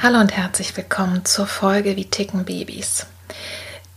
Hallo 0.00 0.20
und 0.20 0.36
herzlich 0.36 0.76
willkommen 0.76 1.24
zur 1.24 1.48
Folge 1.48 1.96
Wie 1.96 2.04
ticken 2.04 2.44
Babys. 2.44 3.06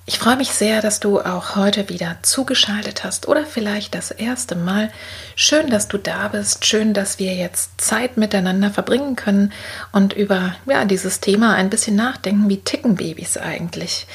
Ich 0.08 0.18
freue 0.18 0.36
mich 0.36 0.50
sehr, 0.50 0.82
dass 0.82 1.00
du 1.00 1.22
auch 1.22 1.56
heute 1.56 1.90
wieder 1.90 2.18
zugeschaltet 2.24 3.04
hast 3.04 3.28
oder 3.28 3.46
vielleicht 3.46 3.94
das 3.94 4.10
erste 4.10 4.56
Mal. 4.56 4.90
Schön, 5.36 5.70
dass 5.70 5.90
du 5.90 6.00
da 6.00 6.30
bist. 6.30 6.66
Schön, 6.66 6.96
dass 6.96 7.20
wir 7.20 7.36
jetzt 7.36 7.80
Zeit 7.80 8.18
miteinander 8.18 8.72
verbringen 8.72 9.16
können 9.16 9.54
und 9.92 10.14
über 10.14 10.56
ja, 10.66 10.86
dieses 10.86 11.20
Thema 11.20 11.54
ein 11.54 11.70
bisschen 11.70 11.98
nachdenken. 11.98 12.50
Wie 12.50 12.62
ticken 12.62 12.96
Babys 12.96 13.38
eigentlich? 13.38 14.08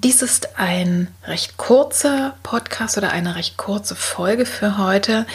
Dies 0.00 0.22
ist 0.22 0.56
ein 0.56 1.08
recht 1.24 1.56
kurzer 1.56 2.36
Podcast 2.44 2.96
oder 2.98 3.10
eine 3.10 3.34
recht 3.34 3.56
kurze 3.56 3.96
Folge 3.96 4.46
für 4.46 4.78
heute. 4.78 5.26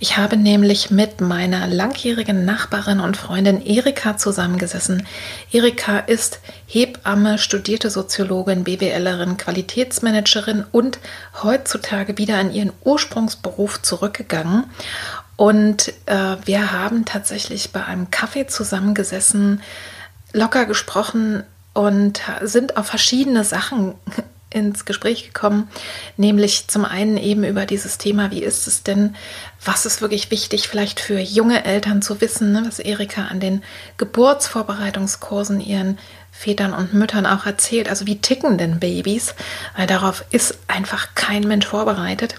Ich 0.00 0.18
habe 0.18 0.36
nämlich 0.36 0.90
mit 0.90 1.22
meiner 1.22 1.66
langjährigen 1.66 2.44
Nachbarin 2.44 3.00
und 3.00 3.16
Freundin 3.16 3.64
Erika 3.64 4.18
zusammengesessen. 4.18 5.06
Erika 5.50 5.98
ist 5.98 6.40
Hebamme, 6.66 7.38
studierte 7.38 7.88
Soziologin, 7.88 8.64
BWLerin, 8.64 9.38
Qualitätsmanagerin 9.38 10.66
und 10.72 10.98
heutzutage 11.42 12.18
wieder 12.18 12.38
in 12.38 12.52
ihren 12.52 12.72
Ursprungsberuf 12.84 13.80
zurückgegangen. 13.80 14.64
Und 15.36 15.88
äh, 16.04 16.36
wir 16.44 16.72
haben 16.72 17.06
tatsächlich 17.06 17.72
bei 17.72 17.82
einem 17.82 18.10
Kaffee 18.10 18.46
zusammengesessen, 18.46 19.62
locker 20.34 20.66
gesprochen 20.66 21.44
und 21.74 22.22
sind 22.42 22.76
auf 22.76 22.86
verschiedene 22.86 23.44
Sachen 23.44 23.94
ins 24.50 24.84
Gespräch 24.84 25.24
gekommen, 25.24 25.68
nämlich 26.16 26.68
zum 26.68 26.84
einen 26.84 27.16
eben 27.16 27.42
über 27.42 27.64
dieses 27.64 27.96
Thema, 27.96 28.30
wie 28.30 28.42
ist 28.42 28.66
es 28.66 28.82
denn, 28.82 29.16
was 29.64 29.86
ist 29.86 30.02
wirklich 30.02 30.30
wichtig 30.30 30.68
vielleicht 30.68 31.00
für 31.00 31.18
junge 31.18 31.64
Eltern 31.64 32.02
zu 32.02 32.20
wissen, 32.20 32.52
ne, 32.52 32.62
was 32.66 32.78
Erika 32.78 33.26
an 33.26 33.40
den 33.40 33.62
Geburtsvorbereitungskursen 33.96 35.60
ihren 35.60 35.98
Vätern 36.42 36.74
und 36.74 36.92
Müttern 36.92 37.24
auch 37.24 37.46
erzählt. 37.46 37.88
Also 37.88 38.06
wie 38.06 38.18
ticken 38.18 38.58
denn 38.58 38.80
Babys? 38.80 39.34
Weil 39.76 39.86
darauf 39.86 40.24
ist 40.30 40.58
einfach 40.66 41.08
kein 41.14 41.46
Mensch 41.46 41.66
vorbereitet. 41.66 42.34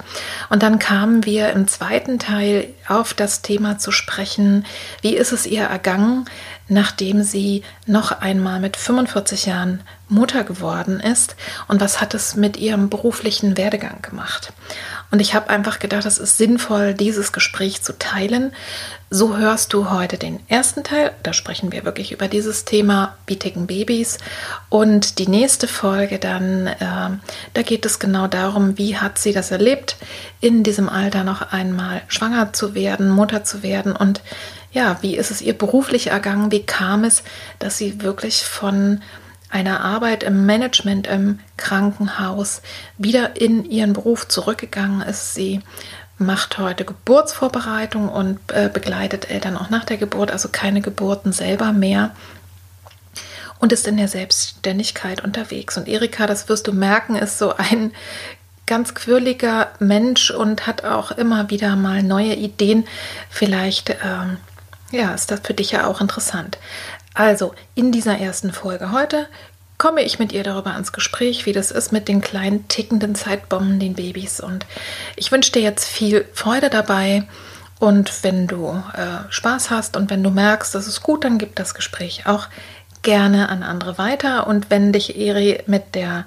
Und 0.50 0.62
dann 0.62 0.78
kamen 0.78 1.25
wir 1.25 1.52
im 1.52 1.68
zweiten 1.69 2.19
Teil 2.19 2.68
auf 2.88 3.13
das 3.13 3.42
Thema 3.42 3.78
zu 3.78 3.92
sprechen, 3.92 4.66
wie 5.02 5.16
ist 5.16 5.31
es 5.31 5.46
ihr 5.46 5.63
ergangen, 5.63 6.25
nachdem 6.68 7.24
sie 7.24 7.63
noch 7.86 8.12
einmal 8.12 8.59
mit 8.59 8.75
45 8.75 9.46
Jahren 9.46 9.81
Mutter 10.13 10.44
geworden 10.44 11.00
ist 11.00 11.35
und 11.68 11.81
was 11.81 12.00
hat 12.00 12.13
es 12.13 12.35
mit 12.35 12.57
ihrem 12.57 12.90
beruflichen 12.90 13.57
Werdegang 13.57 14.01
gemacht. 14.01 14.53
Und 15.12 15.19
ich 15.19 15.35
habe 15.35 15.50
einfach 15.50 15.78
gedacht, 15.78 16.06
es 16.06 16.18
ist 16.18 16.38
sinnvoll, 16.38 16.96
dieses 16.96 17.34
Gespräch 17.34 17.84
zu 17.84 17.97
teilen. 18.00 18.51
So 19.12 19.38
hörst 19.38 19.74
du 19.74 19.91
heute 19.91 20.18
den 20.18 20.40
ersten 20.47 20.84
Teil. 20.84 21.12
Da 21.22 21.34
sprechen 21.34 21.72
wir 21.72 21.85
wirklich 21.85 22.12
über 22.12 22.28
dieses 22.28 22.66
Thema, 22.66 23.16
wie 23.28 23.38
ticken 23.38 23.68
Babys. 23.68 24.18
Und 24.69 25.19
die 25.19 25.28
nächste 25.28 25.68
Folge 25.68 26.18
dann, 26.18 26.66
äh, 26.66 26.78
da 26.80 27.62
geht 27.63 27.85
es 27.85 28.00
genau 28.00 28.25
darum, 28.25 28.80
wie 28.80 28.97
hat 28.97 29.19
sie 29.19 29.34
das 29.34 29.51
erlebt, 29.51 29.97
in 30.41 30.63
diesem 30.63 30.90
Alter 30.90 31.24
noch 31.24 31.51
einmal 31.51 32.01
schwanger 32.07 32.53
zu 32.53 32.74
werden, 32.74 33.09
Mutter 33.12 33.44
zu 33.44 33.62
werden 33.62 33.95
und 33.95 34.22
ja, 34.72 34.97
wie 35.01 35.16
ist 35.16 35.30
es 35.30 35.41
ihr 35.41 35.56
beruflich 35.56 36.07
ergangen? 36.07 36.51
Wie 36.51 36.66
kam 36.66 37.03
es, 37.03 37.24
dass 37.59 37.78
sie 37.78 38.01
wirklich 38.01 38.41
von 38.41 39.03
einer 39.53 39.81
Arbeit 39.81 40.24
im 40.24 40.46
Management 40.46 41.08
im 41.08 41.40
Krankenhaus 41.58 42.62
wieder 42.97 43.40
in 43.40 43.69
ihren 43.69 43.94
Beruf 43.94 44.28
zurückgegangen 44.28 45.02
ist. 45.02 45.36
Sie 45.36 45.62
macht 46.18 46.58
heute 46.58 46.86
Geburtsvorbereitung 46.86 48.09
und 48.09 48.40
äh, 48.52 48.69
begleitet 48.74 49.30
Eltern 49.30 49.58
auch 49.58 49.69
nach 49.69 49.86
der 49.86 49.97
Geburt, 49.97 50.31
also 50.31 50.50
keine 50.52 50.81
Geburten 50.81 51.34
selber 51.34 51.72
mehr 51.72 52.12
und 53.59 53.72
ist 53.72 53.88
in 53.88 53.97
der 53.97 54.08
Selbstständigkeit 54.08 55.24
unterwegs. 55.24 55.78
Und 55.78 55.88
Erika, 55.88 56.28
das 56.28 56.50
wirst 56.50 56.68
du 56.68 56.74
merken, 56.74 57.16
ist 57.16 57.38
so 57.38 57.56
ein 57.56 57.94
ganz 58.66 58.96
quirliger 58.96 59.72
Mensch 59.80 60.31
und 60.31 60.68
hat 60.68 60.84
auch 60.84 61.12
immer 61.12 61.50
wieder 61.50 61.75
mal 61.75 62.02
neue 62.02 62.34
Ideen. 62.34 62.86
Vielleicht 63.30 63.92
ähm, 64.03 64.38
ja, 64.92 65.13
ist 65.13 65.31
das 65.31 65.42
für 65.44 65.53
dich 65.53 65.72
ja 65.72 65.88
auch 65.88 66.02
interessant. 66.02 66.58
Also, 67.13 67.53
in 67.75 67.91
dieser 67.91 68.18
ersten 68.18 68.51
Folge 68.51 68.91
heute 68.91 69.28
komme 69.78 70.01
ich 70.01 70.19
mit 70.19 70.31
ihr 70.31 70.44
darüber 70.44 70.74
ans 70.74 70.94
Gespräch, 70.94 71.46
wie 71.46 71.51
das 71.51 71.69
ist 71.72 71.91
mit 71.91 72.07
den 72.07 72.22
kleinen 72.22 72.68
tickenden 72.68 73.16
Zeitbomben, 73.16 73.79
den 73.79 73.96
Babys. 73.96 74.40
Und 74.40 74.66
ich 75.16 75.31
wünsche 75.31 75.51
dir 75.51 75.62
jetzt 75.62 75.85
viel 75.85 76.25
Freude 76.34 76.69
dabei. 76.69 77.24
Und 77.79 78.24
wenn 78.24 78.47
du 78.47 78.81
äh, 78.94 79.29
Spaß 79.29 79.69
hast 79.69 79.97
und 79.97 80.09
wenn 80.09 80.24
du 80.24 80.29
merkst, 80.29 80.74
das 80.74 80.88
ist 80.88 81.03
gut, 81.03 81.25
dann 81.25 81.38
gib 81.38 81.56
das 81.56 81.74
Gespräch 81.74 82.25
auch 82.25 82.47
gerne 83.01 83.50
an 83.50 83.62
andere 83.62 83.97
weiter. 83.97 84.47
Und 84.47 84.69
wenn 84.69 84.94
dich 84.94 85.18
Eri 85.18 85.62
mit 85.68 85.94
der 85.94 86.25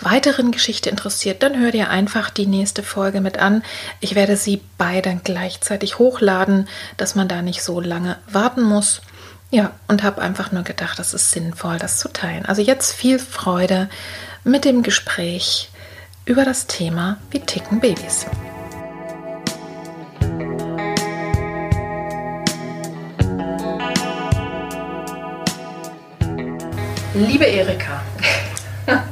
weiteren 0.00 0.52
Geschichte 0.52 0.90
interessiert, 0.90 1.42
dann 1.42 1.58
hör 1.58 1.70
dir 1.72 1.88
einfach 1.88 2.30
die 2.30 2.46
nächste 2.46 2.82
Folge 2.82 3.20
mit 3.20 3.38
an. 3.38 3.62
Ich 4.00 4.14
werde 4.14 4.36
sie 4.36 4.60
beide 4.76 5.18
gleichzeitig 5.24 5.98
hochladen, 5.98 6.68
dass 6.98 7.14
man 7.14 7.26
da 7.26 7.42
nicht 7.42 7.62
so 7.62 7.80
lange 7.80 8.18
warten 8.30 8.62
muss. 8.62 9.00
Ja, 9.50 9.72
und 9.88 10.02
habe 10.02 10.20
einfach 10.20 10.52
nur 10.52 10.62
gedacht, 10.62 10.98
das 10.98 11.14
ist 11.14 11.30
sinnvoll, 11.30 11.78
das 11.78 11.98
zu 11.98 12.12
teilen. 12.12 12.44
Also 12.44 12.60
jetzt 12.60 12.92
viel 12.92 13.18
Freude 13.18 13.88
mit 14.44 14.66
dem 14.66 14.82
Gespräch 14.82 15.70
über 16.26 16.44
das 16.44 16.66
Thema, 16.66 17.16
wie 17.30 17.40
ticken 17.40 17.80
Babys. 17.80 18.26
Liebe 27.14 27.46
Erika, 27.46 28.02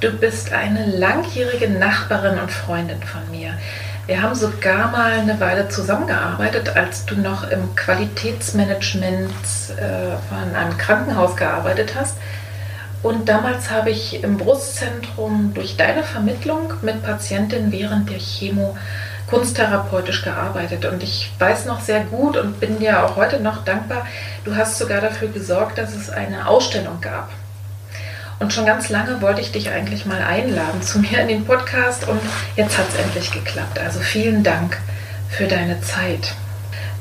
du 0.00 0.10
bist 0.10 0.52
eine 0.52 0.84
langjährige 0.84 1.70
Nachbarin 1.70 2.38
und 2.38 2.50
Freundin 2.50 3.02
von 3.02 3.30
mir. 3.30 3.58
Wir 4.06 4.20
haben 4.20 4.34
sogar 4.34 4.90
mal 4.90 5.12
eine 5.12 5.40
Weile 5.40 5.70
zusammengearbeitet, 5.70 6.76
als 6.76 7.06
du 7.06 7.14
noch 7.14 7.50
im 7.50 7.74
Qualitätsmanagement 7.74 9.30
äh, 9.78 10.16
von 10.28 10.54
einem 10.54 10.76
Krankenhaus 10.76 11.36
gearbeitet 11.36 11.94
hast. 11.98 12.18
Und 13.02 13.30
damals 13.30 13.70
habe 13.70 13.90
ich 13.90 14.22
im 14.22 14.36
Brustzentrum 14.36 15.52
durch 15.54 15.78
deine 15.78 16.02
Vermittlung 16.02 16.74
mit 16.82 17.02
Patientinnen 17.02 17.72
während 17.72 18.10
der 18.10 18.18
Chemo 18.18 18.76
kunsttherapeutisch 19.30 20.22
gearbeitet. 20.22 20.84
Und 20.84 21.02
ich 21.02 21.32
weiß 21.38 21.64
noch 21.64 21.80
sehr 21.80 22.00
gut 22.00 22.36
und 22.36 22.60
bin 22.60 22.78
dir 22.78 23.06
auch 23.06 23.16
heute 23.16 23.40
noch 23.40 23.64
dankbar, 23.64 24.06
du 24.44 24.54
hast 24.54 24.78
sogar 24.78 25.00
dafür 25.00 25.28
gesorgt, 25.28 25.78
dass 25.78 25.94
es 25.94 26.10
eine 26.10 26.46
Ausstellung 26.46 27.00
gab 27.00 27.30
und 28.38 28.52
schon 28.52 28.66
ganz 28.66 28.88
lange 28.88 29.20
wollte 29.20 29.40
ich 29.40 29.52
dich 29.52 29.70
eigentlich 29.70 30.06
mal 30.06 30.20
einladen 30.20 30.82
zu 30.82 30.98
mir 30.98 31.20
in 31.20 31.28
den 31.28 31.44
Podcast 31.44 32.08
und 32.08 32.20
jetzt 32.56 32.76
hat 32.76 32.88
es 32.88 32.96
endlich 32.96 33.30
geklappt. 33.30 33.78
Also 33.78 34.00
vielen 34.00 34.42
Dank 34.42 34.78
für 35.30 35.46
deine 35.46 35.80
Zeit. 35.80 36.34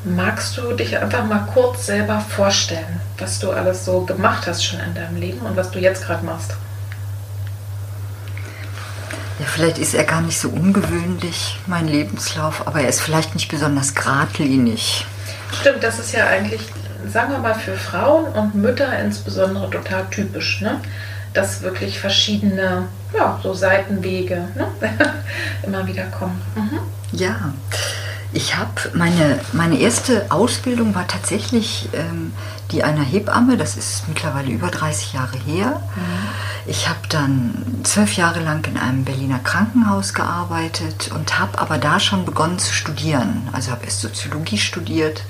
Magst 0.06 0.58
du 0.58 0.74
dich 0.74 0.98
einfach 0.98 1.26
mal 1.26 1.48
kurz 1.54 1.86
selber 1.86 2.20
vorstellen, 2.20 3.02
was 3.18 3.40
du 3.40 3.52
alles 3.52 3.86
so 3.86 4.02
gemacht 4.02 4.48
hast 4.48 4.64
schon 4.66 4.80
in 4.80 4.94
deinem 4.94 5.16
Leben 5.16 5.40
und 5.40 5.56
was 5.56 5.72
du 5.72 5.80
jetzt 5.80 6.06
gerade 6.06 6.26
machst? 6.26 6.56
Ja, 9.40 9.46
vielleicht 9.48 9.80
ist 9.80 9.94
er 9.96 10.04
gar 10.04 10.22
nicht 10.22 10.40
so 10.40 10.50
ungewöhnlich, 10.50 11.58
mein 11.66 11.88
Lebenslauf, 11.88 12.68
aber 12.68 12.82
er 12.82 12.90
ist 12.90 13.02
vielleicht 13.02 13.34
nicht 13.34 13.50
besonders 13.50 13.96
geradlinig. 13.96 15.06
Stimmt, 15.60 15.84
das 15.84 16.00
ist 16.00 16.12
ja 16.14 16.28
eigentlich, 16.28 16.62
sagen 17.12 17.32
wir 17.32 17.40
mal, 17.40 17.56
für 17.56 17.76
Frauen 17.76 18.26
und 18.34 18.56
Mütter 18.56 18.98
insbesondere 19.00 19.70
total 19.70 20.06
typisch, 20.12 20.62
ne? 20.62 20.80
Dass 21.34 21.62
wirklich 21.62 22.00
verschiedene, 22.00 22.88
ja, 23.14 23.40
so 23.42 23.54
Seitenwege 23.54 24.48
ne? 24.56 24.68
immer 25.64 25.86
wieder 25.88 26.06
kommen. 26.06 26.42
Mhm. 26.56 26.80
Ja, 27.12 27.54
ich 28.34 28.58
habe 28.58 28.72
meine, 28.94 29.40
meine 29.52 29.78
erste 29.78 30.32
Ausbildung 30.32 30.96
war 30.96 31.08
tatsächlich 31.08 31.90
ähm, 31.94 32.34
die 32.72 32.84
einer 32.84 33.04
Hebamme, 33.04 33.58
das 33.58 33.78
ist 33.78 34.08
mittlerweile 34.08 34.50
über 34.50 34.70
30 34.70 35.14
Jahre 35.14 35.38
her. 35.38 35.82
Mhm. 35.96 36.02
Ich 36.66 36.90
habe 36.90 37.00
dann 37.10 37.82
zwölf 37.84 38.16
Jahre 38.16 38.40
lang 38.40 38.66
in 38.66 38.78
einem 38.78 39.06
Berliner 39.06 39.38
Krankenhaus 39.40 40.16
gearbeitet 40.16 41.12
und 41.14 41.38
habe 41.38 41.60
aber 41.60 41.78
da 41.78 42.00
schon 42.00 42.26
begonnen 42.26 42.58
zu 42.58 42.74
studieren. 42.74 43.48
Also 43.52 43.72
habe 43.72 43.86
erst 43.86 44.02
Soziologie 44.02 44.58
studiert 44.58 45.24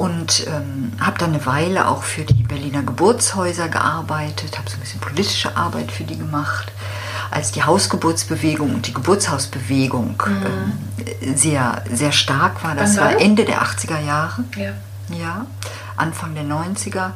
und 0.00 0.46
ähm, 0.46 0.92
habe 0.98 1.18
dann 1.18 1.34
eine 1.34 1.44
Weile 1.44 1.86
auch 1.86 2.04
für 2.04 2.22
die 2.22 2.42
Berliner 2.42 2.82
Geburtshäuser 2.82 3.68
gearbeitet, 3.68 4.56
habe 4.56 4.70
so 4.70 4.78
ein 4.78 4.80
bisschen 4.80 4.98
politische 4.98 5.58
Arbeit 5.58 5.92
für 5.92 6.04
die 6.04 6.16
gemacht 6.16 6.72
als 7.30 7.52
die 7.52 7.62
Hausgeburtsbewegung 7.62 8.74
und 8.74 8.86
die 8.86 8.94
Geburtshausbewegung 8.94 10.20
mhm. 10.26 11.04
äh, 11.04 11.34
sehr, 11.34 11.84
sehr 11.92 12.12
stark 12.12 12.64
war. 12.64 12.74
Das 12.74 12.96
war 12.96 13.20
Ende 13.20 13.44
der 13.44 13.62
80er 13.62 14.00
Jahre. 14.00 14.44
Ja. 14.56 14.72
ja. 15.14 15.46
Anfang 15.96 16.34
der 16.34 16.44
90er. 16.44 17.10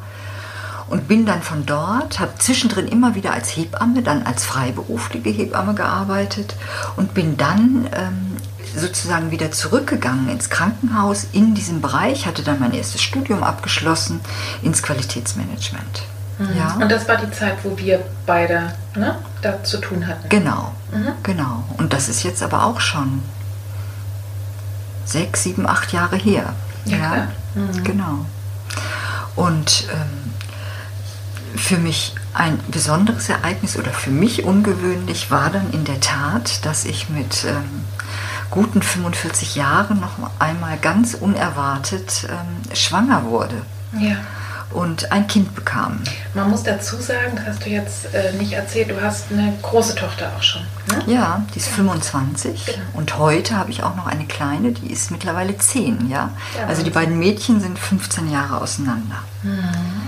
Und 0.86 1.08
bin 1.08 1.24
dann 1.24 1.40
von 1.40 1.64
dort, 1.64 2.20
habe 2.20 2.34
zwischendrin 2.38 2.86
immer 2.86 3.14
wieder 3.14 3.32
als 3.32 3.56
Hebamme, 3.56 4.02
dann 4.02 4.24
als 4.24 4.44
freiberufliche 4.44 5.30
Hebamme 5.30 5.72
gearbeitet 5.72 6.54
und 6.96 7.14
bin 7.14 7.38
dann 7.38 7.88
ähm, 7.96 8.33
sozusagen 8.76 9.30
wieder 9.30 9.50
zurückgegangen 9.50 10.28
ins 10.28 10.50
Krankenhaus 10.50 11.26
in 11.32 11.54
diesem 11.54 11.80
Bereich, 11.80 12.26
hatte 12.26 12.42
dann 12.42 12.60
mein 12.60 12.72
erstes 12.72 13.02
Studium 13.02 13.42
abgeschlossen 13.42 14.20
ins 14.62 14.82
Qualitätsmanagement. 14.82 16.02
Mhm. 16.38 16.56
Ja. 16.56 16.74
Und 16.80 16.90
das 16.90 17.08
war 17.08 17.16
die 17.16 17.30
Zeit, 17.30 17.58
wo 17.62 17.76
wir 17.78 18.04
beide 18.26 18.74
ne, 18.96 19.16
da 19.42 19.62
zu 19.62 19.78
tun 19.78 20.06
hatten. 20.06 20.28
Genau, 20.28 20.72
mhm. 20.92 21.12
genau. 21.22 21.64
Und 21.76 21.92
das 21.92 22.08
ist 22.08 22.22
jetzt 22.22 22.42
aber 22.42 22.64
auch 22.64 22.80
schon 22.80 23.22
sechs, 25.04 25.42
sieben, 25.42 25.66
acht 25.66 25.92
Jahre 25.92 26.16
her. 26.16 26.54
Ja, 26.86 26.96
ja? 26.96 27.28
Mhm. 27.54 27.84
genau. 27.84 28.26
Und 29.36 29.88
ähm, 29.92 30.24
für 31.56 31.76
mich 31.76 32.14
ein 32.32 32.58
besonderes 32.68 33.28
Ereignis 33.28 33.76
oder 33.76 33.92
für 33.92 34.10
mich 34.10 34.44
ungewöhnlich 34.44 35.30
war 35.30 35.50
dann 35.50 35.72
in 35.72 35.84
der 35.84 36.00
Tat, 36.00 36.64
dass 36.66 36.84
ich 36.84 37.08
mit 37.08 37.44
ähm, 37.44 37.84
guten 38.50 38.82
45 38.82 39.56
Jahren 39.56 40.00
noch 40.00 40.12
einmal 40.38 40.78
ganz 40.78 41.14
unerwartet 41.14 42.28
ähm, 42.30 42.74
schwanger 42.74 43.24
wurde. 43.24 43.62
Ja 43.98 44.16
und 44.74 45.12
ein 45.12 45.26
Kind 45.26 45.54
bekam. 45.54 46.00
Man 46.34 46.50
muss 46.50 46.64
dazu 46.64 46.96
sagen, 46.96 47.36
das 47.36 47.46
hast 47.46 47.64
du 47.64 47.70
jetzt 47.70 48.12
äh, 48.12 48.32
nicht 48.32 48.52
erzählt, 48.52 48.90
du 48.90 49.00
hast 49.00 49.30
eine 49.30 49.56
große 49.62 49.94
Tochter 49.94 50.32
auch 50.36 50.42
schon. 50.42 50.62
Ne? 50.88 51.02
Ja, 51.06 51.44
die 51.54 51.58
ist 51.58 51.68
25 51.68 52.66
genau. 52.66 52.78
und 52.94 53.16
heute 53.18 53.56
habe 53.56 53.70
ich 53.70 53.82
auch 53.82 53.94
noch 53.94 54.06
eine 54.06 54.26
kleine, 54.26 54.72
die 54.72 54.92
ist 54.92 55.10
mittlerweile 55.10 55.56
10. 55.56 56.10
Ja? 56.10 56.30
ja 56.58 56.66
also 56.66 56.82
die 56.82 56.90
beiden 56.90 57.18
Mädchen 57.18 57.60
sind 57.60 57.78
15 57.78 58.30
Jahre 58.30 58.60
auseinander. 58.60 59.22
Mhm. 59.42 60.03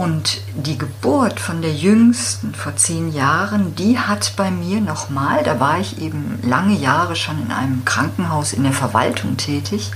Und 0.00 0.40
die 0.54 0.78
Geburt 0.78 1.40
von 1.40 1.60
der 1.60 1.74
jüngsten 1.74 2.54
vor 2.54 2.74
zehn 2.74 3.12
Jahren, 3.12 3.74
die 3.74 3.98
hat 3.98 4.32
bei 4.34 4.50
mir 4.50 4.80
nochmal, 4.80 5.42
da 5.42 5.60
war 5.60 5.78
ich 5.78 6.00
eben 6.00 6.38
lange 6.42 6.74
Jahre 6.74 7.16
schon 7.16 7.38
in 7.42 7.52
einem 7.52 7.84
Krankenhaus 7.84 8.54
in 8.54 8.62
der 8.62 8.72
Verwaltung 8.72 9.36
tätig, 9.36 9.90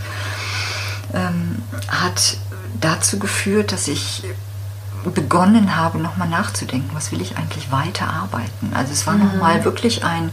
ähm, 1.15 1.63
hat 1.89 2.37
dazu 2.83 3.19
geführt, 3.19 3.73
dass 3.73 3.89
ich 3.89 4.25
begonnen 5.15 5.75
habe, 5.75 5.97
nochmal 5.97 6.29
nachzudenken, 6.29 6.91
was 6.93 7.11
will 7.11 7.23
ich 7.23 7.39
eigentlich 7.39 7.73
weiter 7.73 8.07
arbeiten. 8.07 8.73
Also 8.75 8.93
es 8.93 9.07
war 9.07 9.15
mhm. 9.15 9.25
nochmal 9.25 9.65
wirklich 9.65 10.05
ein, 10.05 10.31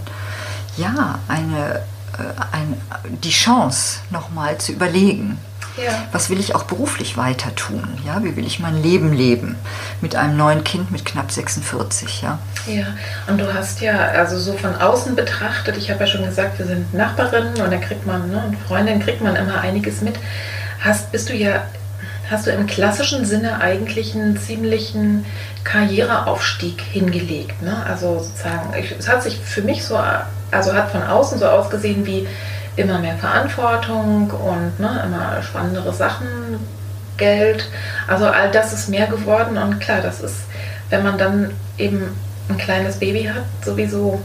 ja, 0.76 1.20
eine, 1.30 1.76
äh, 2.18 2.42
ein, 2.52 2.74
die 3.24 3.30
Chance, 3.30 4.00
nochmal 4.10 4.58
zu 4.58 4.74
überlegen. 4.74 5.38
Ja. 5.78 6.08
Was 6.12 6.30
will 6.30 6.40
ich 6.40 6.54
auch 6.54 6.64
beruflich 6.64 7.18
weiter 7.18 7.56
tun? 7.56 7.88
Ja, 8.06 8.24
wie 8.24 8.36
will 8.36 8.46
ich 8.46 8.60
mein 8.60 8.82
Leben 8.82 9.14
leben 9.14 9.56
mit 10.02 10.16
einem 10.16 10.36
neuen 10.36 10.64
Kind 10.64 10.92
mit 10.92 11.06
knapp 11.06 11.32
46? 11.32 12.22
Ja, 12.22 12.40
ja. 12.68 12.86
und 13.28 13.40
du 13.40 13.54
hast 13.54 13.82
ja, 13.82 13.98
also 13.98 14.38
so 14.38 14.54
von 14.58 14.76
außen 14.76 15.16
betrachtet, 15.16 15.78
ich 15.78 15.90
habe 15.90 16.02
ja 16.02 16.08
schon 16.08 16.26
gesagt, 16.26 16.60
wir 16.60 16.66
sind 16.66 16.94
Nachbarinnen 16.94 17.62
und 17.62 17.72
da 17.72 17.78
kriegt 17.78 18.06
man, 18.06 18.30
ne, 18.30 18.44
und 18.48 18.58
Freundin 18.68 19.00
kriegt 19.00 19.22
man 19.22 19.36
immer 19.36 19.62
einiges 19.62 20.02
mit. 20.02 20.16
Hast, 20.80 21.12
bist 21.12 21.30
du 21.30 21.34
ja 21.34 21.64
hast 22.32 22.48
du 22.48 22.52
im 22.52 22.66
klassischen 22.66 23.26
Sinne 23.26 23.60
eigentlich 23.60 24.16
einen 24.16 24.38
ziemlichen 24.38 25.26
Karriereaufstieg 25.64 26.82
hingelegt. 26.82 27.62
Ne? 27.62 27.76
Also 27.86 28.20
sozusagen, 28.20 28.74
ich, 28.80 28.96
es 28.98 29.10
hat 29.10 29.22
sich 29.22 29.38
für 29.38 29.62
mich 29.62 29.84
so, 29.84 30.00
also 30.50 30.74
hat 30.74 30.92
von 30.92 31.04
außen 31.04 31.38
so 31.38 31.46
ausgesehen 31.46 32.06
wie 32.06 32.28
immer 32.76 33.00
mehr 33.00 33.16
Verantwortung 33.16 34.30
und 34.32 34.80
ne, 34.80 35.04
immer 35.06 35.42
spannendere 35.44 35.94
Sachen, 35.94 36.28
Geld. 37.18 37.70
Also 38.08 38.26
all 38.26 38.52
das 38.52 38.74
ist 38.74 38.90
mehr 38.90 39.08
geworden 39.08 39.58
und 39.58 39.80
klar, 39.80 40.02
das 40.02 40.22
ist, 40.22 40.38
wenn 40.90 41.04
man 41.04 41.18
dann 41.18 41.52
eben 41.78 42.16
ein 42.50 42.58
kleines 42.58 43.00
Baby 43.00 43.26
hat, 43.26 43.44
sowieso 43.64 44.20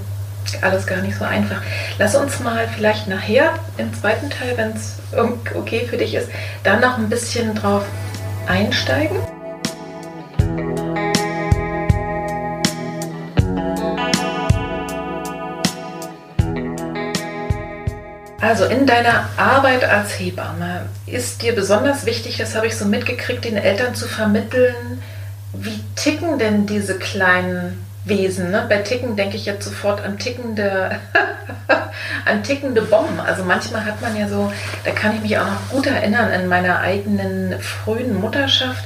alles 0.62 0.86
gar 0.86 0.98
nicht 0.98 1.18
so 1.18 1.24
einfach. 1.24 1.60
Lass 1.98 2.14
uns 2.14 2.40
mal 2.40 2.68
vielleicht 2.74 3.08
nachher 3.08 3.54
im 3.76 3.92
zweiten 3.92 4.30
Teil, 4.30 4.56
wenn 4.56 4.70
es 4.70 4.96
okay 5.54 5.86
für 5.88 5.96
dich 5.96 6.14
ist, 6.14 6.28
dann 6.62 6.80
noch 6.80 6.98
ein 6.98 7.08
bisschen 7.08 7.54
drauf 7.54 7.84
einsteigen. 8.46 9.18
Also 18.46 18.66
in 18.66 18.86
deiner 18.86 19.28
Arbeit 19.36 19.82
als 19.82 20.20
Hebamme 20.20 20.86
ist 21.04 21.42
dir 21.42 21.52
besonders 21.52 22.06
wichtig, 22.06 22.36
das 22.36 22.54
habe 22.54 22.68
ich 22.68 22.76
so 22.76 22.84
mitgekriegt, 22.84 23.44
den 23.44 23.56
Eltern 23.56 23.96
zu 23.96 24.06
vermitteln, 24.06 25.02
wie 25.52 25.80
ticken 25.96 26.38
denn 26.38 26.64
diese 26.64 26.96
kleinen 26.96 27.84
Wesen. 28.04 28.52
Ne? 28.52 28.64
Bei 28.68 28.76
Ticken 28.78 29.16
denke 29.16 29.36
ich 29.36 29.46
jetzt 29.46 29.64
sofort 29.64 30.00
an 30.00 30.20
tickende, 30.20 31.00
an 32.24 32.44
tickende 32.44 32.82
Bomben. 32.82 33.18
Also 33.18 33.42
manchmal 33.42 33.84
hat 33.84 34.00
man 34.00 34.16
ja 34.16 34.28
so, 34.28 34.52
da 34.84 34.92
kann 34.92 35.16
ich 35.16 35.22
mich 35.22 35.36
auch 35.38 35.46
noch 35.46 35.68
gut 35.70 35.88
erinnern 35.88 36.30
in 36.30 36.46
meiner 36.46 36.78
eigenen 36.78 37.58
frühen 37.58 38.14
Mutterschaft, 38.14 38.84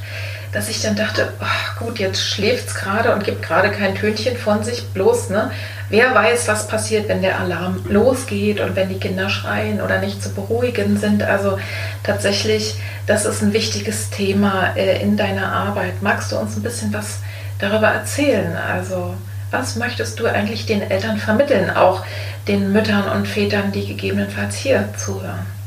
dass 0.53 0.69
ich 0.69 0.83
dann 0.83 0.97
dachte, 0.97 1.33
ach 1.39 1.77
gut, 1.79 1.99
jetzt 1.99 2.21
schläft 2.21 2.69
es 2.69 2.75
gerade 2.75 3.15
und 3.15 3.25
gibt 3.25 3.43
gerade 3.43 3.71
kein 3.71 3.95
Tönchen 3.95 4.37
von 4.37 4.65
sich, 4.65 4.89
bloß, 4.89 5.31
ne? 5.31 5.51
Wer 5.91 6.15
weiß, 6.15 6.47
was 6.47 6.69
passiert, 6.69 7.09
wenn 7.09 7.21
der 7.21 7.41
Alarm 7.41 7.85
losgeht 7.89 8.61
und 8.61 8.77
wenn 8.77 8.89
die 8.89 9.01
Kinder 9.01 9.29
schreien 9.29 9.81
oder 9.81 9.99
nicht 9.99 10.23
zu 10.23 10.33
beruhigen 10.33 10.99
sind. 10.99 11.25
Also 11.25 11.59
tatsächlich, 12.05 12.77
das 13.09 13.25
ist 13.25 13.43
ein 13.43 13.53
wichtiges 13.53 14.11
Thema 14.11 14.77
äh, 14.77 15.03
in 15.03 15.17
deiner 15.17 15.53
Arbeit. 15.53 16.01
Magst 16.01 16.31
du 16.31 16.37
uns 16.37 16.57
ein 16.57 16.63
bisschen 16.63 16.93
was 16.93 17.19
darüber 17.59 17.89
erzählen. 17.89 18.57
Also 18.57 19.15
was 19.51 19.75
möchtest 19.75 20.21
du 20.21 20.27
eigentlich 20.27 20.67
den 20.67 20.81
Eltern 20.81 21.19
vermitteln, 21.19 21.71
auch 21.71 22.05
den 22.47 22.73
Müttern 22.73 23.09
und 23.09 23.27
Vätern, 23.27 23.73
die 23.73 23.87
gegebenenfalls 23.87 24.55
hier 24.55 24.89
zuhören? 24.97 25.60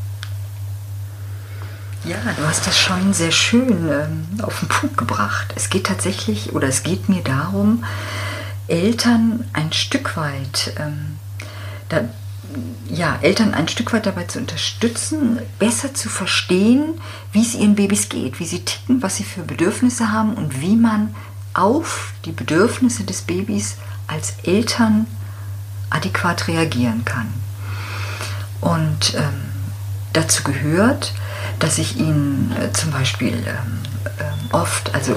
Ja, 2.06 2.18
du 2.36 2.46
hast 2.46 2.68
das 2.68 2.78
schon 2.78 3.14
sehr 3.14 3.32
schön 3.32 3.90
ähm, 3.90 4.44
auf 4.44 4.60
den 4.60 4.68
Punkt 4.68 4.98
gebracht. 4.98 5.54
Es 5.56 5.70
geht 5.70 5.86
tatsächlich 5.86 6.52
oder 6.52 6.68
es 6.68 6.84
geht 6.84 7.08
mir 7.08 7.22
darum, 7.22 7.86
Eltern 8.68 9.46
ein 9.54 9.72
Stück 9.72 10.18
weit, 10.18 10.74
ähm, 10.78 11.18
da, 11.88 12.02
ja, 12.90 13.18
Eltern 13.22 13.54
ein 13.54 13.70
Stück 13.70 13.94
weit 13.94 14.06
dabei 14.06 14.26
zu 14.26 14.40
unterstützen, 14.40 15.40
besser 15.60 15.94
zu 15.94 16.10
verstehen, 16.10 16.96
wie 17.32 17.42
es 17.42 17.56
ihren 17.56 17.76
Babys 17.76 18.10
geht, 18.10 18.38
wie 18.42 18.46
sie 18.46 18.66
ticken, 18.66 19.02
was 19.02 19.16
sie 19.16 19.24
für 19.24 19.44
Bedürfnisse 19.44 20.12
haben 20.12 20.34
und 20.34 20.60
wie 20.60 20.76
man 20.76 21.16
auf 21.54 22.12
die 22.26 22.34
Bedürfnisse 22.34 23.06
des 23.06 23.22
Babys 23.22 23.78
als 24.08 24.34
Eltern 24.44 25.08
adäquat 25.90 26.50
reagieren 26.50 27.06
kann. 27.06 27.34
Und 28.60 29.14
ähm, 29.16 29.46
dazu 30.12 30.44
gehört, 30.44 31.14
dass 31.63 31.77
ich 31.77 31.98
ihnen 31.98 32.53
äh, 32.60 32.74
zum 32.74 32.91
Beispiel 32.91 33.36
äh, 33.36 34.53
oft, 34.53 34.93
also 34.93 35.15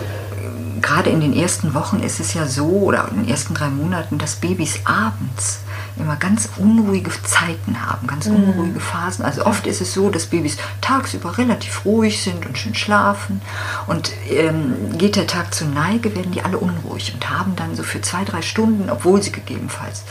gerade 0.80 1.10
in 1.10 1.20
den 1.20 1.34
ersten 1.34 1.74
Wochen 1.74 1.98
ist 1.98 2.20
es 2.20 2.34
ja 2.34 2.46
so, 2.46 2.66
oder 2.68 3.08
in 3.10 3.22
den 3.22 3.28
ersten 3.28 3.52
drei 3.52 3.68
Monaten, 3.68 4.16
dass 4.16 4.36
Babys 4.36 4.78
abends 4.84 5.58
immer 5.98 6.14
ganz 6.14 6.48
unruhige 6.56 7.10
Zeiten 7.24 7.84
haben, 7.84 8.06
ganz 8.06 8.26
mhm. 8.28 8.36
unruhige 8.36 8.78
Phasen. 8.78 9.24
Also 9.24 9.44
oft 9.44 9.66
ist 9.66 9.80
es 9.80 9.92
so, 9.92 10.08
dass 10.08 10.26
Babys 10.26 10.56
tagsüber 10.80 11.36
relativ 11.36 11.84
ruhig 11.84 12.22
sind 12.22 12.46
und 12.46 12.56
schön 12.56 12.76
schlafen 12.76 13.42
und 13.88 14.12
ähm, 14.30 14.96
geht 14.96 15.16
der 15.16 15.26
Tag 15.26 15.52
zur 15.52 15.66
Neige, 15.66 16.14
werden 16.14 16.30
die 16.30 16.42
alle 16.42 16.58
unruhig 16.58 17.12
und 17.12 17.28
haben 17.28 17.56
dann 17.56 17.74
so 17.74 17.82
für 17.82 18.02
zwei, 18.02 18.22
drei 18.24 18.42
Stunden, 18.42 18.88
obwohl 18.88 19.20
sie 19.20 19.32
gegebenenfalls 19.32 20.04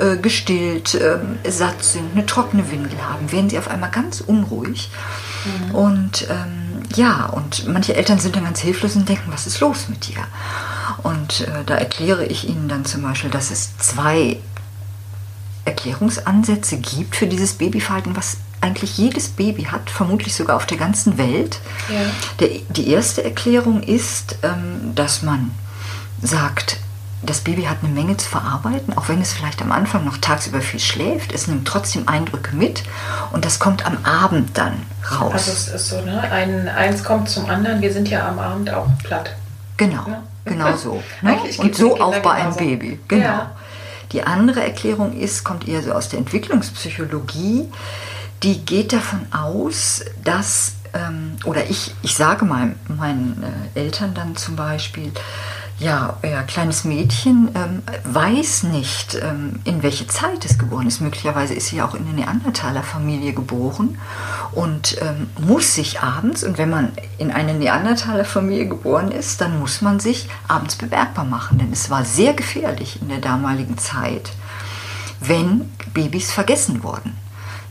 äh, 0.00 0.16
gestillt, 0.16 0.94
äh, 0.94 1.18
satt 1.46 1.84
sind, 1.84 2.12
eine 2.14 2.24
trockene 2.24 2.70
Windel 2.70 2.98
haben, 3.06 3.30
werden 3.30 3.50
sie 3.50 3.58
auf 3.58 3.68
einmal 3.68 3.90
ganz 3.90 4.22
unruhig 4.22 4.90
Mhm. 5.44 5.74
Und 5.74 6.26
ähm, 6.30 6.82
ja, 6.94 7.26
und 7.26 7.68
manche 7.68 7.94
Eltern 7.94 8.18
sind 8.18 8.36
dann 8.36 8.44
ganz 8.44 8.60
hilflos 8.60 8.96
und 8.96 9.08
denken, 9.08 9.30
was 9.30 9.46
ist 9.46 9.60
los 9.60 9.88
mit 9.88 10.08
dir? 10.08 10.24
Und 11.02 11.42
äh, 11.42 11.64
da 11.66 11.74
erkläre 11.74 12.24
ich 12.24 12.48
ihnen 12.48 12.68
dann 12.68 12.84
zum 12.84 13.02
Beispiel, 13.02 13.30
dass 13.30 13.50
es 13.50 13.76
zwei 13.78 14.38
Erklärungsansätze 15.64 16.78
gibt 16.78 17.14
für 17.14 17.26
dieses 17.26 17.54
Babyverhalten, 17.54 18.16
was 18.16 18.38
eigentlich 18.60 18.98
jedes 18.98 19.28
Baby 19.28 19.64
hat, 19.64 19.90
vermutlich 19.90 20.34
sogar 20.34 20.56
auf 20.56 20.66
der 20.66 20.78
ganzen 20.78 21.18
Welt. 21.18 21.60
Ja. 21.88 22.00
Der, 22.40 22.48
die 22.70 22.90
erste 22.90 23.22
Erklärung 23.22 23.82
ist, 23.82 24.38
ähm, 24.42 24.94
dass 24.94 25.22
man 25.22 25.52
sagt, 26.22 26.78
das 27.22 27.40
Baby 27.40 27.64
hat 27.64 27.78
eine 27.82 27.92
Menge 27.92 28.16
zu 28.16 28.28
verarbeiten, 28.28 28.96
auch 28.96 29.08
wenn 29.08 29.20
es 29.20 29.32
vielleicht 29.32 29.60
am 29.60 29.72
Anfang 29.72 30.04
noch 30.04 30.18
tagsüber 30.18 30.60
viel 30.60 30.80
schläft. 30.80 31.32
Es 31.32 31.48
nimmt 31.48 31.66
trotzdem 31.66 32.06
Eindrücke 32.06 32.54
mit 32.54 32.84
und 33.32 33.44
das 33.44 33.58
kommt 33.58 33.84
am 33.84 34.04
Abend 34.04 34.56
dann 34.56 34.74
raus. 35.10 35.32
Also 35.32 35.50
es 35.50 35.68
ist 35.68 35.88
so, 35.88 36.00
ne? 36.02 36.20
Ein, 36.30 36.68
eins 36.68 37.02
kommt 37.02 37.28
zum 37.28 37.48
anderen. 37.50 37.82
Wir 37.82 37.92
sind 37.92 38.08
ja 38.08 38.28
am 38.28 38.38
Abend 38.38 38.72
auch 38.72 38.86
platt. 39.02 39.34
Genau, 39.76 40.04
ja. 40.06 40.22
genau 40.44 40.76
so. 40.76 41.02
Ne? 41.22 41.36
Und 41.58 41.74
so 41.74 42.00
auch 42.00 42.18
bei 42.20 42.32
einem 42.32 42.54
Baby. 42.54 43.00
Genau. 43.08 43.24
Ja. 43.24 43.50
Die 44.12 44.22
andere 44.22 44.62
Erklärung 44.62 45.12
ist, 45.18 45.44
kommt 45.44 45.66
eher 45.68 45.82
so 45.82 45.92
aus 45.92 46.08
der 46.08 46.20
Entwicklungspsychologie. 46.20 47.68
Die 48.42 48.64
geht 48.64 48.92
davon 48.92 49.26
aus, 49.32 50.04
dass, 50.22 50.74
ähm, 50.94 51.36
oder 51.44 51.68
ich, 51.68 51.94
ich 52.02 52.14
sage 52.14 52.44
mein, 52.44 52.76
meinen 52.86 53.44
äh, 53.74 53.80
Eltern 53.80 54.14
dann 54.14 54.36
zum 54.36 54.56
Beispiel, 54.56 55.12
ja, 55.78 56.16
euer 56.24 56.42
kleines 56.42 56.84
Mädchen 56.84 57.50
ähm, 57.54 57.82
weiß 58.04 58.64
nicht, 58.64 59.14
ähm, 59.22 59.60
in 59.62 59.84
welche 59.84 60.08
Zeit 60.08 60.44
es 60.44 60.58
geboren 60.58 60.88
ist. 60.88 61.00
Möglicherweise 61.00 61.54
ist 61.54 61.68
sie 61.68 61.76
ja 61.76 61.86
auch 61.86 61.94
in 61.94 62.04
eine 62.04 62.14
Neandertaler-Familie 62.14 63.32
geboren 63.32 63.96
und 64.52 64.96
ähm, 65.00 65.28
muss 65.40 65.76
sich 65.76 66.00
abends, 66.00 66.42
und 66.42 66.58
wenn 66.58 66.70
man 66.70 66.92
in 67.18 67.30
eine 67.30 67.54
Neandertaler-Familie 67.54 68.66
geboren 68.66 69.12
ist, 69.12 69.40
dann 69.40 69.60
muss 69.60 69.80
man 69.80 70.00
sich 70.00 70.28
abends 70.48 70.74
bemerkbar 70.74 71.24
machen, 71.24 71.58
denn 71.58 71.70
es 71.72 71.90
war 71.90 72.04
sehr 72.04 72.34
gefährlich 72.34 73.00
in 73.00 73.08
der 73.08 73.18
damaligen 73.18 73.78
Zeit, 73.78 74.30
wenn 75.20 75.70
Babys 75.94 76.32
vergessen 76.32 76.82
wurden. 76.82 77.16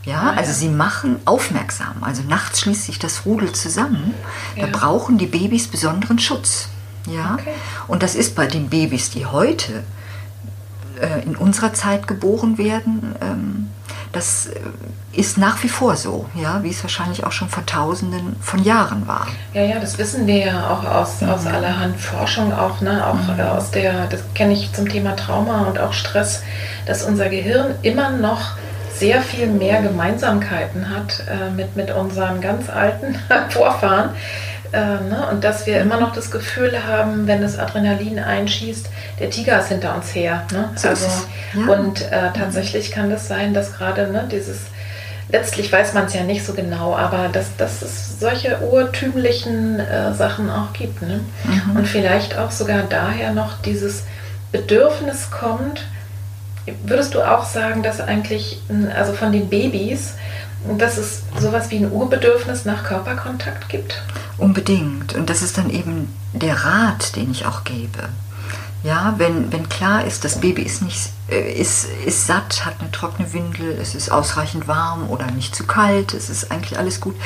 Ja, 0.04 0.32
ah, 0.32 0.36
also 0.38 0.54
sie 0.54 0.70
machen 0.70 1.16
aufmerksam. 1.26 1.96
Also 2.00 2.22
nachts 2.22 2.60
schließt 2.60 2.84
sich 2.84 2.98
das 2.98 3.26
Rudel 3.26 3.52
zusammen. 3.52 4.14
Da 4.56 4.62
ja. 4.62 4.68
brauchen 4.72 5.18
die 5.18 5.26
Babys 5.26 5.68
besonderen 5.68 6.18
Schutz. 6.18 6.70
Ja? 7.08 7.34
Okay. 7.40 7.50
Und 7.86 8.02
das 8.02 8.14
ist 8.14 8.34
bei 8.34 8.46
den 8.46 8.68
Babys, 8.68 9.10
die 9.10 9.26
heute 9.26 9.84
äh, 11.00 11.22
in 11.24 11.36
unserer 11.36 11.72
Zeit 11.72 12.06
geboren 12.06 12.58
werden, 12.58 13.14
ähm, 13.20 13.68
das 14.12 14.46
äh, 14.46 14.60
ist 15.12 15.38
nach 15.38 15.62
wie 15.62 15.68
vor 15.68 15.96
so, 15.96 16.26
ja, 16.34 16.62
wie 16.62 16.70
es 16.70 16.82
wahrscheinlich 16.82 17.24
auch 17.24 17.32
schon 17.32 17.48
vor 17.48 17.64
Tausenden 17.66 18.36
von 18.40 18.62
Jahren 18.62 19.06
war. 19.06 19.26
Ja, 19.52 19.62
ja, 19.62 19.78
das 19.78 19.98
wissen 19.98 20.26
wir 20.26 20.38
ja 20.46 20.70
auch 20.70 20.84
aus, 20.84 21.20
mhm. 21.20 21.30
aus 21.30 21.46
allerhand 21.46 22.00
Forschung, 22.00 22.52
auch, 22.52 22.80
ne, 22.80 23.06
auch 23.06 23.14
mhm. 23.14 23.40
aus 23.40 23.70
der, 23.70 24.06
das 24.06 24.22
kenne 24.34 24.52
ich 24.54 24.72
zum 24.72 24.88
Thema 24.88 25.16
Trauma 25.16 25.62
und 25.62 25.78
auch 25.78 25.92
Stress, 25.92 26.42
dass 26.86 27.02
unser 27.02 27.28
Gehirn 27.28 27.74
immer 27.82 28.10
noch 28.10 28.52
sehr 28.94 29.22
viel 29.22 29.46
mehr 29.46 29.82
Gemeinsamkeiten 29.82 30.90
hat 30.90 31.22
äh, 31.28 31.50
mit, 31.50 31.76
mit 31.76 31.90
unseren 31.94 32.40
ganz 32.40 32.68
alten 32.68 33.16
Vorfahren, 33.50 34.10
äh, 34.72 34.78
ne? 34.78 35.28
Und 35.30 35.44
dass 35.44 35.66
wir 35.66 35.80
immer 35.80 35.98
noch 35.98 36.12
das 36.12 36.30
Gefühl 36.30 36.86
haben, 36.86 37.26
wenn 37.26 37.42
das 37.42 37.58
Adrenalin 37.58 38.18
einschießt, 38.18 38.88
der 39.18 39.30
Tiger 39.30 39.58
ist 39.60 39.68
hinter 39.68 39.94
uns 39.94 40.14
her. 40.14 40.46
Ne? 40.52 40.70
So 40.76 40.88
also, 40.88 41.06
ja. 41.54 41.72
Und 41.72 42.02
äh, 42.02 42.32
tatsächlich 42.36 42.90
kann 42.90 43.10
das 43.10 43.28
sein, 43.28 43.54
dass 43.54 43.72
gerade 43.72 44.12
ne, 44.12 44.28
dieses, 44.30 44.58
letztlich 45.30 45.72
weiß 45.72 45.94
man 45.94 46.06
es 46.06 46.14
ja 46.14 46.22
nicht 46.22 46.44
so 46.44 46.54
genau, 46.54 46.96
aber 46.96 47.28
dass, 47.28 47.56
dass 47.56 47.82
es 47.82 48.20
solche 48.20 48.58
urtümlichen 48.60 49.80
äh, 49.80 50.12
Sachen 50.14 50.50
auch 50.50 50.72
gibt. 50.72 51.02
Ne? 51.02 51.20
Mhm. 51.44 51.76
Und 51.76 51.86
vielleicht 51.86 52.36
auch 52.36 52.50
sogar 52.50 52.82
daher 52.88 53.32
noch 53.32 53.60
dieses 53.62 54.04
Bedürfnis 54.52 55.30
kommt, 55.30 55.84
würdest 56.84 57.14
du 57.14 57.22
auch 57.22 57.44
sagen, 57.44 57.82
dass 57.82 58.00
eigentlich, 58.00 58.60
also 58.94 59.12
von 59.12 59.32
den 59.32 59.48
Babys, 59.48 60.14
dass 60.76 60.96
es 60.96 61.22
sowas 61.40 61.70
wie 61.70 61.76
ein 61.76 61.90
Urbedürfnis 61.90 62.64
nach 62.64 62.84
Körperkontakt 62.84 63.68
gibt? 63.68 64.02
Unbedingt. 64.38 65.14
Und 65.14 65.30
das 65.30 65.42
ist 65.42 65.58
dann 65.58 65.70
eben 65.70 66.14
der 66.32 66.64
Rat, 66.64 67.16
den 67.16 67.30
ich 67.30 67.46
auch 67.46 67.64
gebe. 67.64 68.08
Ja, 68.84 69.14
wenn, 69.18 69.52
wenn 69.52 69.68
klar 69.68 70.04
ist, 70.04 70.24
das 70.24 70.40
Baby 70.40 70.62
ist, 70.62 70.82
nicht, 70.82 71.10
äh, 71.28 71.52
ist, 71.52 71.88
ist 72.06 72.28
satt, 72.28 72.64
hat 72.64 72.74
eine 72.78 72.92
trockene 72.92 73.32
Windel, 73.32 73.76
es 73.80 73.96
ist 73.96 74.08
ausreichend 74.08 74.68
warm 74.68 75.10
oder 75.10 75.28
nicht 75.32 75.56
zu 75.56 75.64
kalt, 75.64 76.14
es 76.14 76.30
ist 76.30 76.52
eigentlich 76.52 76.78
alles 76.78 77.00
gut, 77.00 77.16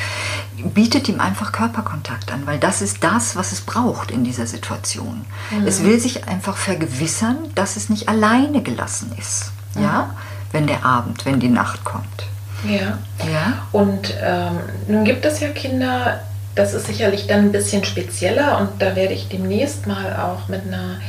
bietet 0.73 1.07
ihm 1.09 1.19
einfach 1.19 1.51
Körperkontakt 1.51 2.31
an, 2.31 2.47
weil 2.47 2.57
das 2.57 2.81
ist 2.81 3.03
das, 3.03 3.35
was 3.35 3.51
es 3.51 3.61
braucht 3.61 4.09
in 4.09 4.23
dieser 4.23 4.47
Situation. 4.47 5.25
Mhm. 5.51 5.67
Es 5.67 5.83
will 5.83 5.99
sich 5.99 6.27
einfach 6.27 6.57
vergewissern, 6.57 7.37
dass 7.53 7.77
es 7.77 7.87
nicht 7.87 8.09
alleine 8.09 8.63
gelassen 8.63 9.11
ist, 9.19 9.51
mhm. 9.75 9.83
ja, 9.83 10.15
wenn 10.51 10.65
der 10.65 10.83
Abend, 10.83 11.23
wenn 11.25 11.39
die 11.39 11.49
Nacht 11.49 11.83
kommt. 11.83 12.32
Ja. 12.67 12.97
ja? 13.31 13.67
Und 13.71 14.13
ähm, 14.23 14.59
nun 14.87 15.05
gibt 15.05 15.25
es 15.25 15.39
ja 15.39 15.49
Kinder, 15.49 16.19
das 16.55 16.73
ist 16.73 16.87
sicherlich 16.87 17.27
dann 17.27 17.45
ein 17.45 17.51
bisschen 17.51 17.83
spezieller 17.83 18.59
und 18.59 18.81
da 18.81 18.95
werde 18.95 19.13
ich 19.13 19.27
demnächst 19.27 19.87
mal 19.87 20.15
auch 20.15 20.47
mit 20.49 20.61
einer 20.67 20.99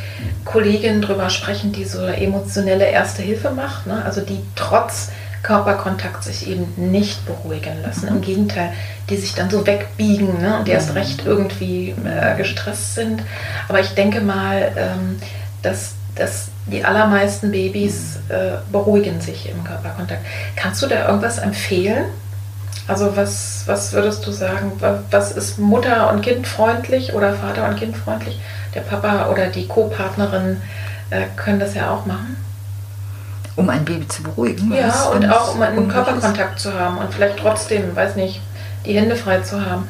Kollegin 0.45 1.03
drüber 1.03 1.29
sprechen, 1.29 1.73
die 1.73 1.85
so 1.85 2.05
emotionelle 2.07 2.87
Erste 2.87 3.23
Hilfe 3.23 3.51
macht, 3.51 3.87
ne? 3.87 4.03
also 4.05 4.23
die 4.23 4.41
trotz 4.57 5.11
Körperkontakt 5.43 6.25
sich 6.25 6.49
eben 6.49 6.73
nicht 6.77 7.27
beruhigen 7.27 7.83
lassen. 7.83 8.09
Im 8.09 8.23
Gegenteil, 8.23 8.73
die 9.11 9.17
sich 9.19 9.35
dann 9.35 9.51
so 9.51 9.67
wegbiegen 9.67 10.41
ne? 10.41 10.59
und 10.59 10.69
erst 10.69 10.95
recht 10.95 11.27
irgendwie 11.27 11.95
äh, 12.05 12.35
gestresst 12.37 12.95
sind. 12.95 13.23
Aber 13.69 13.79
ich 13.79 13.91
denke 13.91 14.23
mal, 14.23 14.73
ähm, 14.77 15.19
dass, 15.63 15.93
dass 16.15 16.49
die 16.67 16.85
allermeisten 16.85 17.51
Babys 17.51 18.17
äh, 18.29 18.53
beruhigen 18.73 19.21
sich 19.21 19.49
im 19.51 19.63
Körperkontakt. 19.65 20.25
Kannst 20.57 20.83
du 20.83 20.87
da 20.87 21.07
irgendwas 21.07 21.39
empfehlen? 21.39 22.07
Also 22.87 23.17
was, 23.17 23.63
was 23.67 23.93
würdest 23.93 24.27
du 24.27 24.31
sagen, 24.31 24.73
was 25.11 25.33
ist 25.33 25.59
Mutter- 25.59 26.11
und 26.13 26.23
Kind 26.23 26.47
freundlich 26.47 27.15
oder 27.15 27.35
Vater- 27.35 27.69
und 27.69 27.77
Kind 27.77 27.97
freundlich? 27.97 28.41
Der 28.75 28.81
Papa 28.81 29.29
oder 29.31 29.47
die 29.47 29.67
Co-Partnerin 29.67 30.61
äh, 31.11 31.23
können 31.37 31.61
das 31.61 31.75
ja 31.75 31.91
auch 31.91 32.07
machen. 32.07 32.37
Um 33.57 33.69
ein 33.71 33.85
Baby 33.85 34.09
zu 34.09 34.23
beruhigen? 34.23 34.73
Ja, 34.73 35.05
und 35.11 35.31
auch 35.31 35.55
um 35.55 35.63
einen 35.63 35.89
Körperkontakt 35.89 36.57
ist. 36.57 36.63
zu 36.63 36.75
haben 36.75 36.99
und 36.99 37.13
vielleicht 37.15 37.39
trotzdem, 37.39 37.95
weiß 37.95 38.17
nicht, 38.17 38.41
die 38.85 38.99
Hände 38.99 39.17
frei 39.17 39.41
zu 39.41 39.65
haben. 39.65 39.87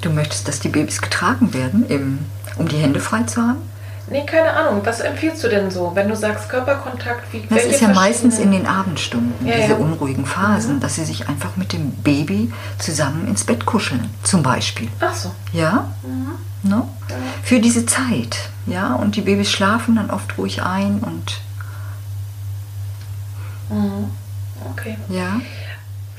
Du 0.00 0.10
möchtest, 0.10 0.46
dass 0.46 0.60
die 0.60 0.68
Babys 0.68 1.02
getragen 1.02 1.52
werden, 1.52 2.26
um 2.56 2.68
die 2.68 2.76
Hände 2.76 3.00
frei 3.00 3.22
zu 3.22 3.42
haben? 3.42 3.73
Nee, 4.10 4.26
keine 4.26 4.50
Ahnung. 4.52 4.82
Was 4.84 5.00
empfiehlst 5.00 5.42
du 5.42 5.48
denn 5.48 5.70
so, 5.70 5.92
wenn 5.94 6.08
du 6.08 6.16
sagst 6.16 6.48
Körperkontakt? 6.48 7.32
Wie, 7.32 7.46
das 7.48 7.64
ist 7.64 7.80
ja 7.80 7.88
meistens 7.88 8.38
in 8.38 8.52
den 8.52 8.66
Abendstunden, 8.66 9.46
ja, 9.46 9.56
diese 9.56 9.70
ja. 9.70 9.76
unruhigen 9.76 10.26
Phasen, 10.26 10.76
mhm. 10.76 10.80
dass 10.80 10.96
sie 10.96 11.04
sich 11.04 11.28
einfach 11.28 11.56
mit 11.56 11.72
dem 11.72 11.90
Baby 11.90 12.52
zusammen 12.78 13.26
ins 13.26 13.44
Bett 13.44 13.64
kuscheln, 13.64 14.10
zum 14.22 14.42
Beispiel. 14.42 14.88
Ach 15.00 15.14
so. 15.14 15.30
Ja? 15.52 15.88
Mhm. 16.02 16.32
No? 16.68 16.88
Ja. 17.08 17.16
Für 17.42 17.60
diese 17.60 17.86
Zeit. 17.86 18.50
Ja, 18.66 18.94
und 18.94 19.16
die 19.16 19.20
Babys 19.20 19.50
schlafen 19.50 19.96
dann 19.96 20.10
oft 20.10 20.38
ruhig 20.38 20.62
ein 20.62 20.98
und. 21.00 21.40
Mhm. 23.70 24.10
Okay. 24.72 24.96
Ja. 25.08 25.40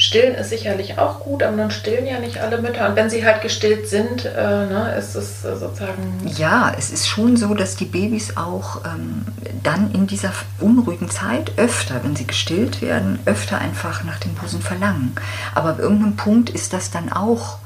Stillen 0.05 0.35
ist 0.35 0.51
sicherlich 0.51 0.99
auch 0.99 1.21
gut, 1.21 1.41
aber 1.41 1.57
dann 1.57 1.71
stillen 1.71 2.05
ja 2.05 2.19
nicht 2.19 2.39
alle 2.39 2.61
Mütter. 2.61 2.87
Und 2.87 2.95
wenn 2.95 3.09
sie 3.09 3.25
halt 3.25 3.41
gestillt 3.41 3.89
sind, 3.89 4.23
äh, 4.23 4.35
ne, 4.35 4.93
ist 4.99 5.15
es 5.15 5.43
äh, 5.43 5.57
sozusagen. 5.57 6.21
Ja, 6.37 6.71
es 6.77 6.91
ist 6.91 7.07
schon 7.07 7.37
so, 7.37 7.55
dass 7.55 7.75
die 7.75 7.85
Babys 7.85 8.37
auch 8.37 8.85
ähm, 8.85 9.25
dann 9.63 9.91
in 9.93 10.05
dieser 10.05 10.31
unruhigen 10.59 11.09
Zeit 11.09 11.53
öfter, 11.57 12.03
wenn 12.03 12.15
sie 12.15 12.27
gestillt 12.27 12.83
werden, 12.83 13.17
öfter 13.25 13.57
einfach 13.57 14.03
nach 14.03 14.19
dem 14.19 14.35
Busen 14.35 14.61
verlangen. 14.61 15.15
Aber 15.55 15.69
ab 15.69 15.79
irgendeinem 15.79 16.15
Punkt 16.15 16.51
ist 16.51 16.73
das 16.73 16.91
dann 16.91 17.11
auch. 17.11 17.57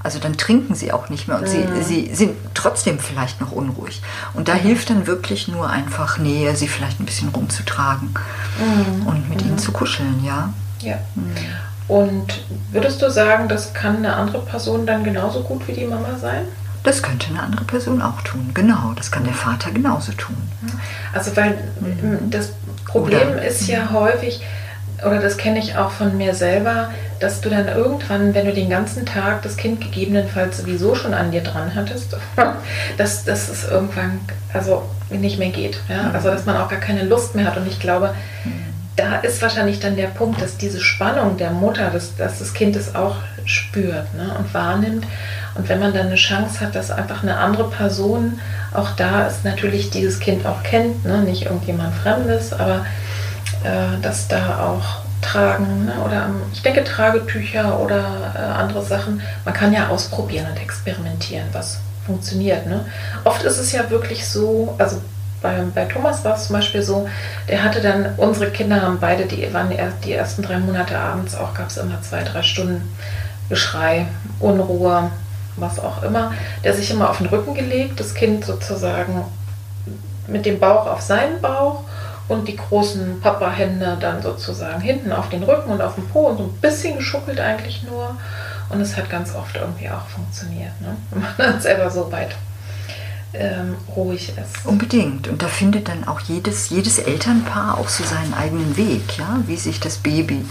Also 0.00 0.20
dann 0.20 0.36
trinken 0.36 0.76
sie 0.76 0.92
auch 0.92 1.08
nicht 1.08 1.26
mehr 1.26 1.38
und 1.38 1.48
mhm. 1.48 1.82
sie, 1.82 1.82
sie 1.82 2.14
sind 2.14 2.36
trotzdem 2.54 3.00
vielleicht 3.00 3.40
noch 3.40 3.50
unruhig. 3.50 4.00
Und 4.34 4.46
da 4.46 4.54
mhm. 4.54 4.60
hilft 4.60 4.90
dann 4.90 5.08
wirklich 5.08 5.48
nur 5.48 5.68
einfach 5.68 6.18
Nähe, 6.18 6.54
sie 6.54 6.68
vielleicht 6.68 7.00
ein 7.00 7.04
bisschen 7.04 7.30
rumzutragen 7.30 8.10
mhm. 8.60 9.08
und 9.08 9.28
mit 9.28 9.42
ihnen 9.42 9.54
mhm. 9.54 9.58
zu 9.58 9.72
kuscheln, 9.72 10.22
ja. 10.24 10.54
Ja. 10.82 10.98
Mhm. 11.90 11.96
Und 11.96 12.44
würdest 12.70 13.02
du 13.02 13.10
sagen, 13.10 13.48
das 13.48 13.74
kann 13.74 13.96
eine 13.96 14.14
andere 14.14 14.42
Person 14.42 14.86
dann 14.86 15.04
genauso 15.04 15.42
gut 15.42 15.66
wie 15.68 15.72
die 15.72 15.86
Mama 15.86 16.16
sein? 16.20 16.42
Das 16.82 17.02
könnte 17.02 17.28
eine 17.28 17.42
andere 17.42 17.64
Person 17.64 18.00
auch 18.00 18.22
tun, 18.22 18.52
genau. 18.54 18.92
Das 18.96 19.10
kann 19.10 19.24
der 19.24 19.34
Vater 19.34 19.70
genauso 19.70 20.12
tun. 20.12 20.36
Also 21.12 21.36
weil 21.36 21.58
mhm. 21.80 22.30
das 22.30 22.52
Problem 22.86 23.32
oder, 23.32 23.44
ist 23.44 23.66
ja 23.66 23.90
häufig, 23.92 24.40
oder 25.04 25.20
das 25.20 25.36
kenne 25.36 25.58
ich 25.58 25.76
auch 25.76 25.90
von 25.90 26.16
mir 26.16 26.34
selber, 26.34 26.90
dass 27.18 27.42
du 27.42 27.50
dann 27.50 27.68
irgendwann, 27.68 28.34
wenn 28.34 28.46
du 28.46 28.54
den 28.54 28.70
ganzen 28.70 29.04
Tag 29.04 29.42
das 29.42 29.58
Kind 29.58 29.82
gegebenenfalls 29.82 30.58
sowieso 30.58 30.94
schon 30.94 31.12
an 31.12 31.32
dir 31.32 31.42
dran 31.42 31.74
hattest, 31.74 32.16
dass, 32.96 33.24
dass 33.24 33.50
es 33.50 33.68
irgendwann 33.68 34.20
also 34.54 34.84
nicht 35.10 35.38
mehr 35.38 35.50
geht. 35.50 35.80
Ja? 35.88 36.12
Also 36.14 36.30
dass 36.30 36.46
man 36.46 36.56
auch 36.56 36.70
gar 36.70 36.80
keine 36.80 37.04
Lust 37.04 37.34
mehr 37.34 37.44
hat. 37.44 37.58
Und 37.58 37.66
ich 37.66 37.78
glaube, 37.78 38.14
mhm 38.44 38.69
da 39.00 39.16
ist 39.16 39.40
wahrscheinlich 39.40 39.80
dann 39.80 39.96
der 39.96 40.08
Punkt, 40.08 40.42
dass 40.42 40.58
diese 40.58 40.78
Spannung 40.78 41.38
der 41.38 41.50
Mutter, 41.50 41.88
dass, 41.90 42.16
dass 42.16 42.38
das 42.38 42.52
Kind 42.52 42.76
es 42.76 42.94
auch 42.94 43.16
spürt 43.46 44.14
ne, 44.14 44.34
und 44.38 44.52
wahrnimmt. 44.52 45.06
Und 45.54 45.68
wenn 45.70 45.80
man 45.80 45.94
dann 45.94 46.08
eine 46.08 46.16
Chance 46.16 46.60
hat, 46.60 46.74
dass 46.74 46.90
einfach 46.90 47.22
eine 47.22 47.38
andere 47.38 47.70
Person 47.70 48.38
auch 48.74 48.90
da 48.96 49.26
ist, 49.26 49.42
natürlich 49.42 49.88
dieses 49.88 50.20
Kind 50.20 50.44
auch 50.44 50.62
kennt, 50.62 51.06
ne, 51.06 51.22
nicht 51.22 51.46
irgendjemand 51.46 51.94
Fremdes, 51.94 52.52
aber 52.52 52.84
äh, 53.64 53.98
dass 54.02 54.28
da 54.28 54.66
auch 54.66 55.00
Tragen 55.22 55.86
ne, 55.86 55.94
oder 56.04 56.28
ich 56.52 56.60
denke 56.60 56.84
Tragetücher 56.84 57.80
oder 57.80 58.34
äh, 58.34 58.38
andere 58.38 58.84
Sachen, 58.84 59.22
man 59.46 59.54
kann 59.54 59.72
ja 59.72 59.88
ausprobieren 59.88 60.46
und 60.50 60.60
experimentieren, 60.60 61.46
was 61.52 61.80
funktioniert. 62.04 62.66
Ne? 62.66 62.84
Oft 63.24 63.44
ist 63.44 63.58
es 63.58 63.72
ja 63.72 63.88
wirklich 63.88 64.26
so, 64.28 64.74
also 64.76 65.00
bei, 65.42 65.62
bei 65.74 65.84
Thomas 65.86 66.24
war 66.24 66.36
es 66.36 66.46
zum 66.46 66.56
Beispiel 66.56 66.82
so, 66.82 67.08
der 67.48 67.64
hatte 67.64 67.80
dann, 67.80 68.14
unsere 68.16 68.50
Kinder 68.50 68.82
haben 68.82 68.98
beide, 69.00 69.26
die 69.26 69.52
waren 69.52 69.70
die 70.04 70.12
ersten 70.12 70.42
drei 70.42 70.58
Monate 70.58 70.98
abends 70.98 71.34
auch, 71.34 71.54
gab 71.54 71.68
es 71.68 71.76
immer 71.76 72.00
zwei, 72.02 72.22
drei 72.22 72.42
Stunden 72.42 72.82
Geschrei, 73.48 74.06
Unruhe, 74.38 75.10
was 75.56 75.80
auch 75.80 76.02
immer. 76.04 76.32
Der 76.62 76.72
sich 76.72 76.90
immer 76.90 77.10
auf 77.10 77.18
den 77.18 77.26
Rücken 77.26 77.54
gelegt, 77.54 77.98
das 77.98 78.14
Kind 78.14 78.44
sozusagen 78.44 79.24
mit 80.28 80.46
dem 80.46 80.60
Bauch 80.60 80.86
auf 80.86 81.00
seinen 81.00 81.40
Bauch 81.40 81.82
und 82.28 82.46
die 82.46 82.56
großen 82.56 83.20
Papa-Hände 83.20 83.98
dann 84.00 84.22
sozusagen 84.22 84.80
hinten 84.80 85.10
auf 85.10 85.28
den 85.30 85.42
Rücken 85.42 85.70
und 85.70 85.82
auf 85.82 85.96
den 85.96 86.08
Po 86.08 86.28
und 86.28 86.38
so 86.38 86.44
ein 86.44 86.52
bisschen 86.60 86.96
geschuckelt 86.96 87.40
eigentlich 87.40 87.82
nur. 87.82 88.16
Und 88.68 88.80
es 88.80 88.96
hat 88.96 89.10
ganz 89.10 89.34
oft 89.34 89.56
irgendwie 89.56 89.90
auch 89.90 90.06
funktioniert, 90.06 90.80
ne? 90.80 90.96
wenn 91.10 91.22
man 91.22 91.34
dann 91.36 91.60
selber 91.60 91.90
so 91.90 92.10
weit 92.12 92.36
ähm, 93.32 93.76
ruhig 93.94 94.30
ist. 94.30 94.66
Unbedingt. 94.66 95.28
Und 95.28 95.42
da 95.42 95.48
findet 95.48 95.88
dann 95.88 96.06
auch 96.06 96.20
jedes, 96.20 96.70
jedes 96.70 96.98
Elternpaar 96.98 97.78
auch 97.78 97.88
so 97.88 98.04
seinen 98.04 98.34
eigenen 98.34 98.76
Weg, 98.76 99.18
ja, 99.18 99.38
wie 99.46 99.56
sich 99.56 99.80
das 99.80 99.98
Baby 99.98 100.44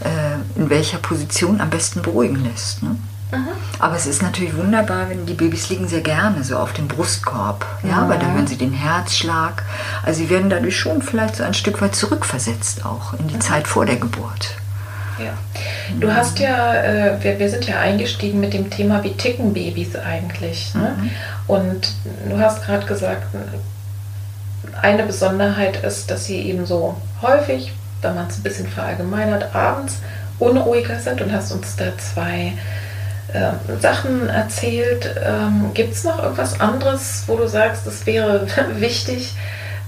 äh, 0.00 0.58
in 0.58 0.70
welcher 0.70 0.98
Position 0.98 1.60
am 1.60 1.70
besten 1.70 2.02
beruhigen 2.02 2.44
lässt. 2.44 2.82
Ne? 2.82 2.96
Mhm. 3.32 3.48
Aber 3.78 3.96
es 3.96 4.06
ist 4.06 4.22
natürlich 4.22 4.56
wunderbar, 4.56 5.08
wenn 5.08 5.26
die 5.26 5.34
Babys 5.34 5.68
liegen 5.68 5.88
sehr 5.88 6.00
gerne 6.00 6.44
so 6.44 6.56
auf 6.56 6.72
dem 6.72 6.88
Brustkorb, 6.88 7.66
ja, 7.82 8.02
mhm. 8.02 8.08
weil 8.08 8.18
da 8.18 8.26
hören 8.26 8.46
sie 8.46 8.56
den 8.56 8.72
Herzschlag. 8.72 9.64
Also 10.04 10.20
sie 10.22 10.30
werden 10.30 10.50
dadurch 10.50 10.78
schon 10.78 11.02
vielleicht 11.02 11.36
so 11.36 11.42
ein 11.42 11.54
Stück 11.54 11.80
weit 11.82 11.94
zurückversetzt 11.94 12.84
auch 12.84 13.14
in 13.14 13.28
die 13.28 13.34
mhm. 13.34 13.40
Zeit 13.40 13.68
vor 13.68 13.84
der 13.84 13.96
Geburt. 13.96 14.56
Ja. 15.18 15.32
Du 16.00 16.12
hast 16.12 16.38
ja, 16.38 16.74
äh, 16.74 17.22
wir, 17.22 17.38
wir 17.38 17.48
sind 17.48 17.66
ja 17.66 17.80
eingestiegen 17.80 18.40
mit 18.40 18.52
dem 18.52 18.70
Thema, 18.70 19.02
wie 19.02 19.12
ticken 19.12 19.52
Babys 19.52 19.96
eigentlich. 19.96 20.74
Ne? 20.74 20.96
Mhm. 20.98 21.10
Und 21.46 21.92
du 22.28 22.38
hast 22.38 22.64
gerade 22.64 22.86
gesagt, 22.86 23.26
eine 24.82 25.04
Besonderheit 25.04 25.82
ist, 25.82 26.10
dass 26.10 26.26
sie 26.26 26.40
eben 26.42 26.66
so 26.66 26.96
häufig, 27.22 27.72
wenn 28.02 28.14
man 28.14 28.26
es 28.28 28.38
ein 28.38 28.42
bisschen 28.42 28.68
verallgemeinert, 28.68 29.54
abends 29.54 29.98
unruhiger 30.38 30.98
sind 30.98 31.20
und 31.22 31.32
hast 31.32 31.52
uns 31.52 31.76
da 31.76 31.96
zwei 31.96 32.52
äh, 33.32 33.80
Sachen 33.80 34.28
erzählt. 34.28 35.14
Ähm, 35.24 35.70
Gibt 35.74 35.94
es 35.94 36.04
noch 36.04 36.22
irgendwas 36.22 36.60
anderes, 36.60 37.24
wo 37.26 37.36
du 37.36 37.48
sagst, 37.48 37.86
es 37.86 38.06
wäre 38.06 38.46
wichtig, 38.78 39.34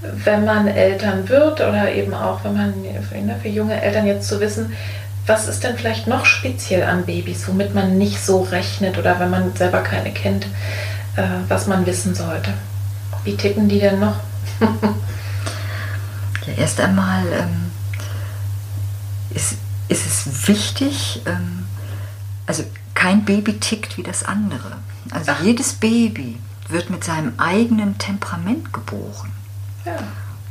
wenn 0.01 0.45
man 0.45 0.67
Eltern 0.67 1.27
wird 1.27 1.61
oder 1.61 1.91
eben 1.91 2.13
auch, 2.13 2.43
wenn 2.43 2.53
man 2.53 2.73
ne, 2.81 3.35
für 3.41 3.49
junge 3.49 3.81
Eltern 3.81 4.07
jetzt 4.07 4.27
zu 4.27 4.39
wissen, 4.39 4.73
was 5.29 5.47
ist 5.47 5.63
denn 5.63 5.77
vielleicht 5.77 6.07
noch 6.07 6.25
speziell 6.25 6.83
an 6.83 7.05
Babys, 7.05 7.47
womit 7.47 7.75
man 7.75 7.97
nicht 7.97 8.19
so 8.19 8.41
rechnet 8.41 8.97
oder 8.97 9.19
wenn 9.19 9.29
man 9.29 9.55
selber 9.55 9.81
keine 9.81 10.11
kennt, 10.11 10.45
äh, 11.15 11.21
was 11.47 11.67
man 11.67 11.85
wissen 11.85 12.15
sollte? 12.15 12.51
Wie 13.23 13.37
ticken 13.37 13.69
die 13.69 13.79
denn 13.79 13.99
noch? 13.99 14.15
ja, 14.59 16.53
erst 16.57 16.81
einmal 16.81 17.23
ähm, 17.31 17.71
ist, 19.29 19.53
ist 19.87 20.05
es 20.07 20.47
wichtig, 20.47 21.21
ähm, 21.27 21.65
also 22.47 22.63
kein 22.95 23.23
Baby 23.23 23.59
tickt 23.59 23.97
wie 23.97 24.03
das 24.03 24.23
andere. 24.23 24.77
Also 25.11 25.31
Ach. 25.33 25.43
jedes 25.43 25.73
Baby 25.73 26.39
wird 26.69 26.89
mit 26.89 27.03
seinem 27.03 27.33
eigenen 27.37 27.99
Temperament 27.99 28.73
geboren. 28.73 29.31
Ja. 29.85 29.95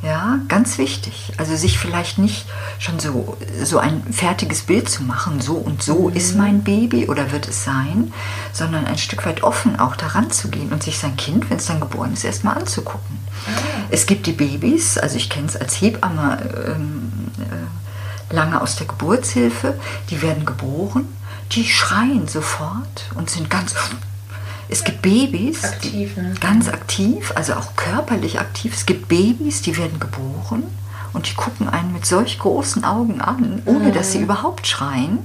Ja, 0.00 0.38
ganz 0.46 0.78
wichtig. 0.78 1.32
Also 1.38 1.56
sich 1.56 1.76
vielleicht 1.76 2.18
nicht 2.18 2.46
schon 2.78 3.00
so, 3.00 3.37
so 3.64 3.78
ein 3.78 4.04
fertiges 4.12 4.62
Bild 4.62 4.88
zu 4.88 5.02
machen, 5.02 5.40
so 5.40 5.54
und 5.54 5.82
so 5.82 6.08
mhm. 6.08 6.16
ist 6.16 6.37
mein 6.37 6.62
Baby 6.62 7.08
oder 7.08 7.32
wird 7.32 7.48
es 7.48 7.64
sein, 7.64 8.12
sondern 8.52 8.87
ein 8.87 8.98
Stück 8.98 9.26
weit 9.26 9.42
offen 9.42 9.80
auch 9.80 9.96
daran 9.96 10.30
zu 10.30 10.48
gehen 10.48 10.72
und 10.72 10.84
sich 10.84 10.98
sein 10.98 11.16
Kind, 11.16 11.50
wenn 11.50 11.56
es 11.56 11.66
dann 11.66 11.80
geboren 11.80 12.12
ist, 12.12 12.24
erstmal 12.24 12.56
anzugucken. 12.56 13.16
Mhm. 13.16 13.84
Es 13.90 14.06
gibt 14.06 14.26
die 14.26 14.32
Babys, 14.32 14.98
also 14.98 15.16
ich 15.16 15.28
kenne 15.30 15.48
es 15.48 15.56
als 15.56 15.80
Hebamme 15.80 16.38
ähm, 16.76 17.12
äh, 17.40 18.34
lange 18.34 18.61
aus 18.61 18.76
der 18.76 18.87
Geburtshilfe, 18.87 19.80
die 20.11 20.22
werden 20.22 20.46
geboren, 20.46 21.08
die 21.52 21.64
schreien 21.64 22.28
sofort 22.28 23.11
und 23.16 23.30
sind 23.30 23.50
ganz 23.50 23.74
es 24.68 24.85
gibt 24.85 25.02
Babys, 25.02 25.64
aktiv, 25.64 26.16
ne? 26.16 26.35
ganz 26.40 26.68
aktiv, 26.68 27.33
also 27.35 27.54
auch 27.54 27.74
körperlich 27.76 28.38
aktiv. 28.38 28.74
Es 28.74 28.87
gibt 28.87 29.09
Babys, 29.09 29.62
die 29.62 29.76
werden 29.76 29.98
geboren 29.98 30.64
und 31.12 31.28
die 31.28 31.35
gucken 31.35 31.68
einen 31.68 31.92
mit 31.92 32.04
solch 32.04 32.38
großen 32.38 32.85
Augen 32.85 33.20
an, 33.20 33.62
ohne 33.64 33.88
mhm. 33.88 33.94
dass 33.94 34.12
sie 34.12 34.20
überhaupt 34.20 34.66
schreien. 34.66 35.18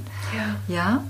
Ja. 0.68 0.74
ja. 0.74 1.04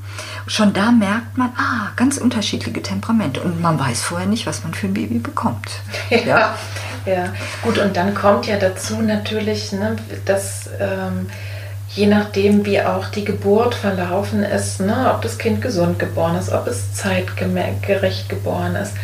Schon 0.47 0.73
da 0.73 0.90
merkt 0.90 1.38
man, 1.38 1.51
ah, 1.57 1.92
ganz 1.97 2.18
unterschiedliche 2.18 2.83
Temperamente. 2.83 3.40
Und 3.40 3.62
man 3.62 3.79
weiß 3.79 4.03
vorher 4.03 4.27
nicht, 4.27 4.47
was 4.47 4.62
man 4.64 4.75
für 4.75 4.88
ein 4.88 4.94
Baby 4.94 5.18
bekommt. 5.18 5.68
Ja. 6.11 6.57
Ja, 7.07 7.14
ja. 7.14 7.33
gut, 7.62 7.79
und 7.79 7.97
dann 7.97 8.14
kommt 8.14 8.47
ja 8.47 8.59
dazu 8.59 9.01
natürlich, 9.01 9.73
ne, 9.73 9.97
dass. 10.25 10.68
Ähm, 10.81 11.27
je 11.94 12.07
nachdem, 12.07 12.64
wie 12.66 12.83
auch 12.83 13.07
die 13.07 13.24
Geburt 13.24 13.74
verlaufen 13.74 14.42
ist, 14.42 14.80
ne, 14.80 15.12
ob 15.14 15.22
das 15.22 15.38
Kind 15.38 15.62
gesund 15.62 15.98
geboren 15.98 16.37
ist, 16.37 16.52
ob 16.52 16.66
es 16.66 16.92
zeitgerecht 16.92 18.28
geboren 18.28 18.74
ist, 18.74 18.94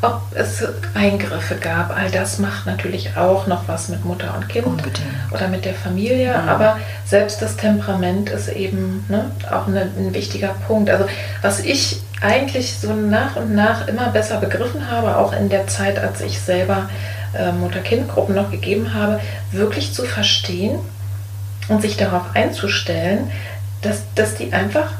ob 0.00 0.20
es 0.34 0.64
Eingriffe 0.94 1.56
gab, 1.56 1.94
all 1.94 2.10
das 2.10 2.38
macht 2.38 2.66
natürlich 2.66 3.16
auch 3.16 3.46
noch 3.48 3.66
was 3.66 3.88
mit 3.88 4.04
Mutter 4.04 4.32
und 4.36 4.48
Kind 4.48 4.66
Unbedingt. 4.66 4.98
oder 5.32 5.48
mit 5.48 5.64
der 5.64 5.74
Familie. 5.74 6.32
Ja. 6.32 6.44
Aber 6.44 6.78
selbst 7.04 7.42
das 7.42 7.56
Temperament 7.56 8.30
ist 8.30 8.48
eben 8.48 9.04
ne, 9.08 9.30
auch 9.50 9.66
eine, 9.66 9.82
ein 9.82 10.14
wichtiger 10.14 10.54
Punkt. 10.66 10.88
Also 10.88 11.06
was 11.42 11.60
ich 11.60 12.00
eigentlich 12.20 12.78
so 12.78 12.92
nach 12.92 13.36
und 13.36 13.54
nach 13.54 13.88
immer 13.88 14.08
besser 14.10 14.38
begriffen 14.38 14.88
habe, 14.90 15.16
auch 15.16 15.32
in 15.32 15.48
der 15.48 15.66
Zeit, 15.66 15.98
als 15.98 16.20
ich 16.20 16.38
selber 16.40 16.88
äh, 17.36 17.52
Mutter-Kind-Gruppen 17.52 18.34
noch 18.34 18.50
gegeben 18.50 18.94
habe, 18.94 19.20
wirklich 19.50 19.92
zu 19.92 20.04
verstehen, 20.04 20.78
und 21.68 21.82
sich 21.82 21.96
darauf 21.96 22.34
einzustellen, 22.34 23.30
dass, 23.82 24.02
dass 24.14 24.34
die 24.34 24.52
einfach 24.52 24.92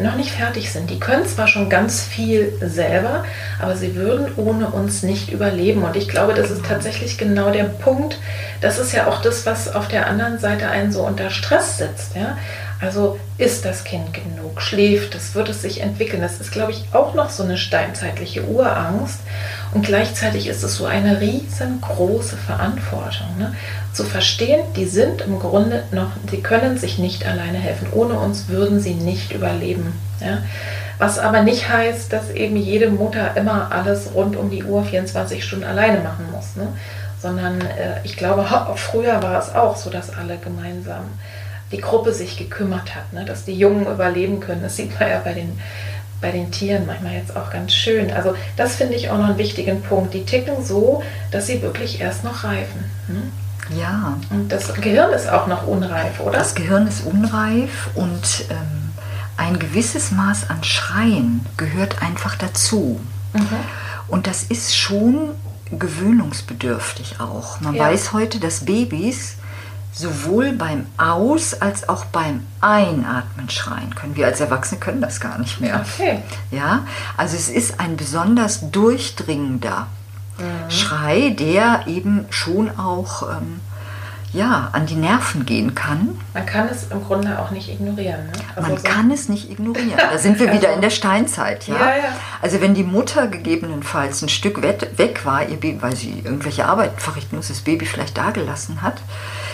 noch 0.00 0.16
nicht 0.16 0.30
fertig 0.30 0.72
sind. 0.72 0.88
Die 0.88 0.98
können 0.98 1.26
zwar 1.26 1.48
schon 1.48 1.68
ganz 1.68 2.02
viel 2.02 2.54
selber, 2.60 3.24
aber 3.60 3.76
sie 3.76 3.94
würden 3.94 4.32
ohne 4.36 4.68
uns 4.68 5.02
nicht 5.02 5.30
überleben. 5.30 5.82
Und 5.82 5.96
ich 5.96 6.08
glaube, 6.08 6.34
das 6.34 6.50
ist 6.50 6.64
tatsächlich 6.64 7.18
genau 7.18 7.50
der 7.50 7.64
Punkt. 7.64 8.18
Das 8.60 8.78
ist 8.78 8.92
ja 8.92 9.06
auch 9.06 9.20
das, 9.20 9.44
was 9.44 9.74
auf 9.74 9.88
der 9.88 10.06
anderen 10.06 10.38
Seite 10.38 10.68
einen 10.68 10.92
so 10.92 11.06
unter 11.06 11.30
Stress 11.30 11.78
setzt. 11.78 12.16
Ja? 12.16 12.38
Also 12.82 13.16
ist 13.38 13.64
das 13.64 13.84
Kind 13.84 14.12
genug? 14.12 14.60
Schläft 14.60 15.14
es? 15.14 15.36
Wird 15.36 15.48
es 15.48 15.62
sich 15.62 15.80
entwickeln? 15.80 16.20
Das 16.20 16.40
ist, 16.40 16.50
glaube 16.50 16.72
ich, 16.72 16.84
auch 16.92 17.14
noch 17.14 17.30
so 17.30 17.44
eine 17.44 17.56
steinzeitliche 17.56 18.44
Urangst. 18.44 19.20
Und 19.72 19.86
gleichzeitig 19.86 20.48
ist 20.48 20.64
es 20.64 20.76
so 20.76 20.86
eine 20.86 21.20
riesengroße 21.20 22.36
Verantwortung. 22.36 23.38
Ne? 23.38 23.54
Zu 23.92 24.02
verstehen, 24.02 24.62
die 24.74 24.86
sind 24.86 25.20
im 25.20 25.38
Grunde 25.38 25.84
noch, 25.92 26.10
sie 26.28 26.40
können 26.40 26.76
sich 26.76 26.98
nicht 26.98 27.24
alleine 27.24 27.58
helfen. 27.58 27.86
Ohne 27.92 28.14
uns 28.14 28.48
würden 28.48 28.80
sie 28.80 28.94
nicht 28.94 29.32
überleben. 29.32 29.92
Ja? 30.20 30.38
Was 30.98 31.20
aber 31.20 31.42
nicht 31.42 31.68
heißt, 31.68 32.12
dass 32.12 32.30
eben 32.30 32.56
jede 32.56 32.90
Mutter 32.90 33.36
immer 33.36 33.70
alles 33.70 34.08
rund 34.12 34.34
um 34.34 34.50
die 34.50 34.64
Uhr 34.64 34.84
24 34.84 35.44
Stunden 35.44 35.64
alleine 35.64 36.00
machen 36.00 36.26
muss. 36.32 36.56
Ne? 36.56 36.66
Sondern 37.20 37.60
äh, 37.60 38.00
ich 38.02 38.16
glaube, 38.16 38.44
früher 38.74 39.22
war 39.22 39.38
es 39.38 39.54
auch 39.54 39.76
so, 39.76 39.88
dass 39.88 40.12
alle 40.12 40.36
gemeinsam 40.38 41.04
die 41.72 41.80
Gruppe 41.80 42.12
sich 42.12 42.36
gekümmert 42.36 42.94
hat, 42.94 43.12
ne? 43.12 43.24
dass 43.24 43.44
die 43.44 43.54
Jungen 43.54 43.86
überleben 43.86 44.40
können. 44.40 44.62
Das 44.62 44.76
sieht 44.76 44.98
man 44.98 45.08
ja 45.08 45.18
bei 45.18 45.32
den 45.32 45.58
bei 46.20 46.30
den 46.30 46.52
Tieren 46.52 46.86
manchmal 46.86 47.14
jetzt 47.14 47.36
auch 47.36 47.50
ganz 47.50 47.74
schön. 47.74 48.12
Also 48.12 48.34
das 48.56 48.76
finde 48.76 48.94
ich 48.94 49.10
auch 49.10 49.18
noch 49.18 49.30
einen 49.30 49.38
wichtigen 49.38 49.82
Punkt. 49.82 50.14
Die 50.14 50.24
ticken 50.24 50.64
so, 50.64 51.02
dass 51.32 51.48
sie 51.48 51.60
wirklich 51.62 52.00
erst 52.00 52.22
noch 52.22 52.44
reifen. 52.44 52.84
Hm? 53.08 53.32
Ja. 53.76 54.16
Und 54.30 54.50
das 54.50 54.72
Gehirn 54.74 55.12
ist 55.12 55.28
auch 55.28 55.46
noch 55.48 55.66
unreif, 55.66 56.20
oder? 56.20 56.38
Das 56.38 56.54
Gehirn 56.54 56.86
ist 56.86 57.04
unreif 57.04 57.90
und 57.94 58.44
ähm, 58.50 58.92
ein 59.36 59.58
gewisses 59.58 60.12
Maß 60.12 60.48
an 60.48 60.62
Schreien 60.62 61.44
gehört 61.56 62.00
einfach 62.02 62.36
dazu. 62.36 63.00
Mhm. 63.32 63.48
Und 64.08 64.26
das 64.26 64.44
ist 64.44 64.76
schon 64.76 65.30
gewöhnungsbedürftig 65.70 67.16
auch. 67.18 67.60
Man 67.60 67.74
ja. 67.74 67.84
weiß 67.84 68.12
heute, 68.12 68.38
dass 68.38 68.64
Babys 68.64 69.36
sowohl 69.92 70.52
beim 70.52 70.86
Aus- 70.96 71.60
als 71.60 71.88
auch 71.88 72.06
beim 72.06 72.44
Einatmen 72.60 73.50
schreien 73.50 73.94
können. 73.94 74.16
Wir 74.16 74.26
als 74.26 74.40
Erwachsene 74.40 74.80
können 74.80 75.00
das 75.00 75.20
gar 75.20 75.38
nicht 75.38 75.60
mehr. 75.60 75.84
Okay. 75.94 76.22
Ja, 76.50 76.86
also 77.16 77.36
es 77.36 77.48
ist 77.48 77.78
ein 77.78 77.96
besonders 77.96 78.70
durchdringender 78.70 79.86
mhm. 80.38 80.70
Schrei, 80.70 81.30
der 81.38 81.86
eben 81.86 82.24
schon 82.30 82.78
auch 82.78 83.22
ähm, 83.30 83.60
ja, 84.32 84.70
an 84.72 84.86
die 84.86 84.94
Nerven 84.94 85.44
gehen 85.44 85.74
kann. 85.74 86.18
Man 86.32 86.46
kann 86.46 86.66
es 86.68 86.84
im 86.90 87.04
Grunde 87.04 87.38
auch 87.38 87.50
nicht 87.50 87.68
ignorieren. 87.68 88.24
Ne? 88.26 88.32
Also 88.56 88.68
Man 88.68 88.78
so 88.78 88.84
kann 88.84 89.10
es 89.10 89.28
nicht 89.28 89.50
ignorieren. 89.50 89.98
Da 89.98 90.16
sind 90.16 90.40
wir 90.40 90.52
wieder 90.54 90.72
in 90.72 90.80
der 90.80 90.88
Steinzeit. 90.88 91.68
Ja? 91.68 91.74
Ja, 91.74 91.96
ja? 91.96 92.16
Also 92.40 92.62
wenn 92.62 92.72
die 92.72 92.82
Mutter 92.82 93.26
gegebenenfalls 93.26 94.22
ein 94.22 94.30
Stück 94.30 94.62
weg 94.62 95.20
war, 95.24 95.44
Baby, 95.44 95.82
weil 95.82 95.94
sie 95.96 96.22
irgendwelche 96.24 96.64
Arbeit 96.64 96.92
verrichten 96.96 97.36
muss, 97.36 97.48
das 97.48 97.60
Baby 97.60 97.84
vielleicht 97.84 98.16
dagelassen 98.16 98.80
hat, 98.80 99.02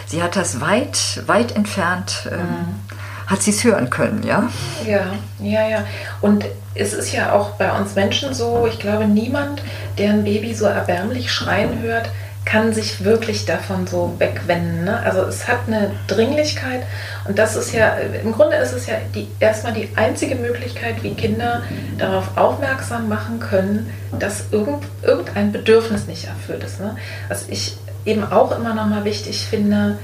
sie 0.08 0.22
hat 0.22 0.36
das 0.36 0.60
weit, 0.60 1.22
weit 1.26 1.54
entfernt, 1.54 2.28
ähm, 2.32 2.38
mhm. 2.38 3.26
hat 3.26 3.42
sie 3.42 3.50
es 3.50 3.62
hören 3.62 3.90
können. 3.90 4.22
Ja? 4.24 4.48
ja, 4.84 5.12
ja, 5.40 5.68
ja. 5.68 5.84
Und 6.20 6.44
es 6.74 6.92
ist 6.92 7.12
ja 7.12 7.32
auch 7.32 7.50
bei 7.52 7.70
uns 7.72 7.94
Menschen 7.94 8.34
so, 8.34 8.66
ich 8.70 8.78
glaube, 8.78 9.06
niemand, 9.06 9.62
der 9.98 10.10
ein 10.10 10.24
Baby 10.24 10.54
so 10.54 10.64
erbärmlich 10.66 11.30
schreien 11.30 11.80
hört, 11.82 12.10
kann 12.48 12.72
sich 12.72 13.04
wirklich 13.04 13.44
davon 13.44 13.86
so 13.86 14.14
wegwenden. 14.18 14.84
Ne? 14.84 14.98
Also 15.00 15.20
es 15.22 15.46
hat 15.46 15.58
eine 15.66 15.90
Dringlichkeit 16.06 16.82
und 17.26 17.38
das 17.38 17.56
ist 17.56 17.74
ja, 17.74 17.96
im 17.96 18.32
Grunde 18.32 18.56
ist 18.56 18.72
es 18.72 18.86
ja 18.86 18.94
die, 19.14 19.28
erstmal 19.38 19.74
die 19.74 19.90
einzige 19.96 20.34
Möglichkeit, 20.34 21.02
wie 21.02 21.12
Kinder 21.12 21.62
darauf 21.98 22.38
aufmerksam 22.38 23.06
machen 23.08 23.38
können, 23.38 23.92
dass 24.18 24.44
irgend, 24.50 24.84
irgendein 25.02 25.52
Bedürfnis 25.52 26.06
nicht 26.06 26.26
erfüllt 26.26 26.64
ist. 26.64 26.80
Ne? 26.80 26.96
Was 27.28 27.48
ich 27.48 27.76
eben 28.08 28.24
auch 28.24 28.56
immer 28.56 28.74
noch 28.74 28.86
mal 28.86 29.04
wichtig 29.04 29.46
finde, 29.48 29.98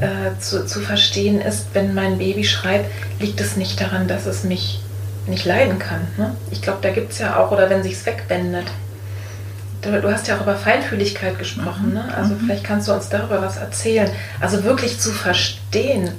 äh, 0.00 0.38
zu, 0.40 0.66
zu 0.66 0.80
verstehen 0.80 1.40
ist, 1.40 1.66
wenn 1.74 1.94
mein 1.94 2.18
Baby 2.18 2.44
schreit, 2.44 2.86
liegt 3.18 3.40
es 3.40 3.56
nicht 3.56 3.80
daran, 3.80 4.08
dass 4.08 4.26
es 4.26 4.44
mich 4.44 4.80
nicht 5.26 5.44
leiden 5.44 5.78
kann. 5.78 6.00
Ne? 6.16 6.34
Ich 6.50 6.62
glaube, 6.62 6.78
da 6.82 6.90
gibt 6.90 7.12
es 7.12 7.18
ja 7.18 7.36
auch, 7.36 7.52
oder 7.52 7.68
wenn 7.70 7.82
sich 7.82 7.92
es 7.92 8.06
wegwendet, 8.06 8.66
du 9.82 10.12
hast 10.12 10.28
ja 10.28 10.36
auch 10.36 10.42
über 10.42 10.56
Feinfühligkeit 10.56 11.38
gesprochen, 11.38 11.88
mhm. 11.88 11.94
ne? 11.94 12.14
also 12.16 12.34
mhm. 12.34 12.40
vielleicht 12.40 12.64
kannst 12.64 12.88
du 12.88 12.92
uns 12.92 13.08
darüber 13.08 13.42
was 13.42 13.56
erzählen. 13.56 14.10
Also 14.40 14.64
wirklich 14.64 14.98
zu 14.98 15.10
verstehen, 15.10 16.10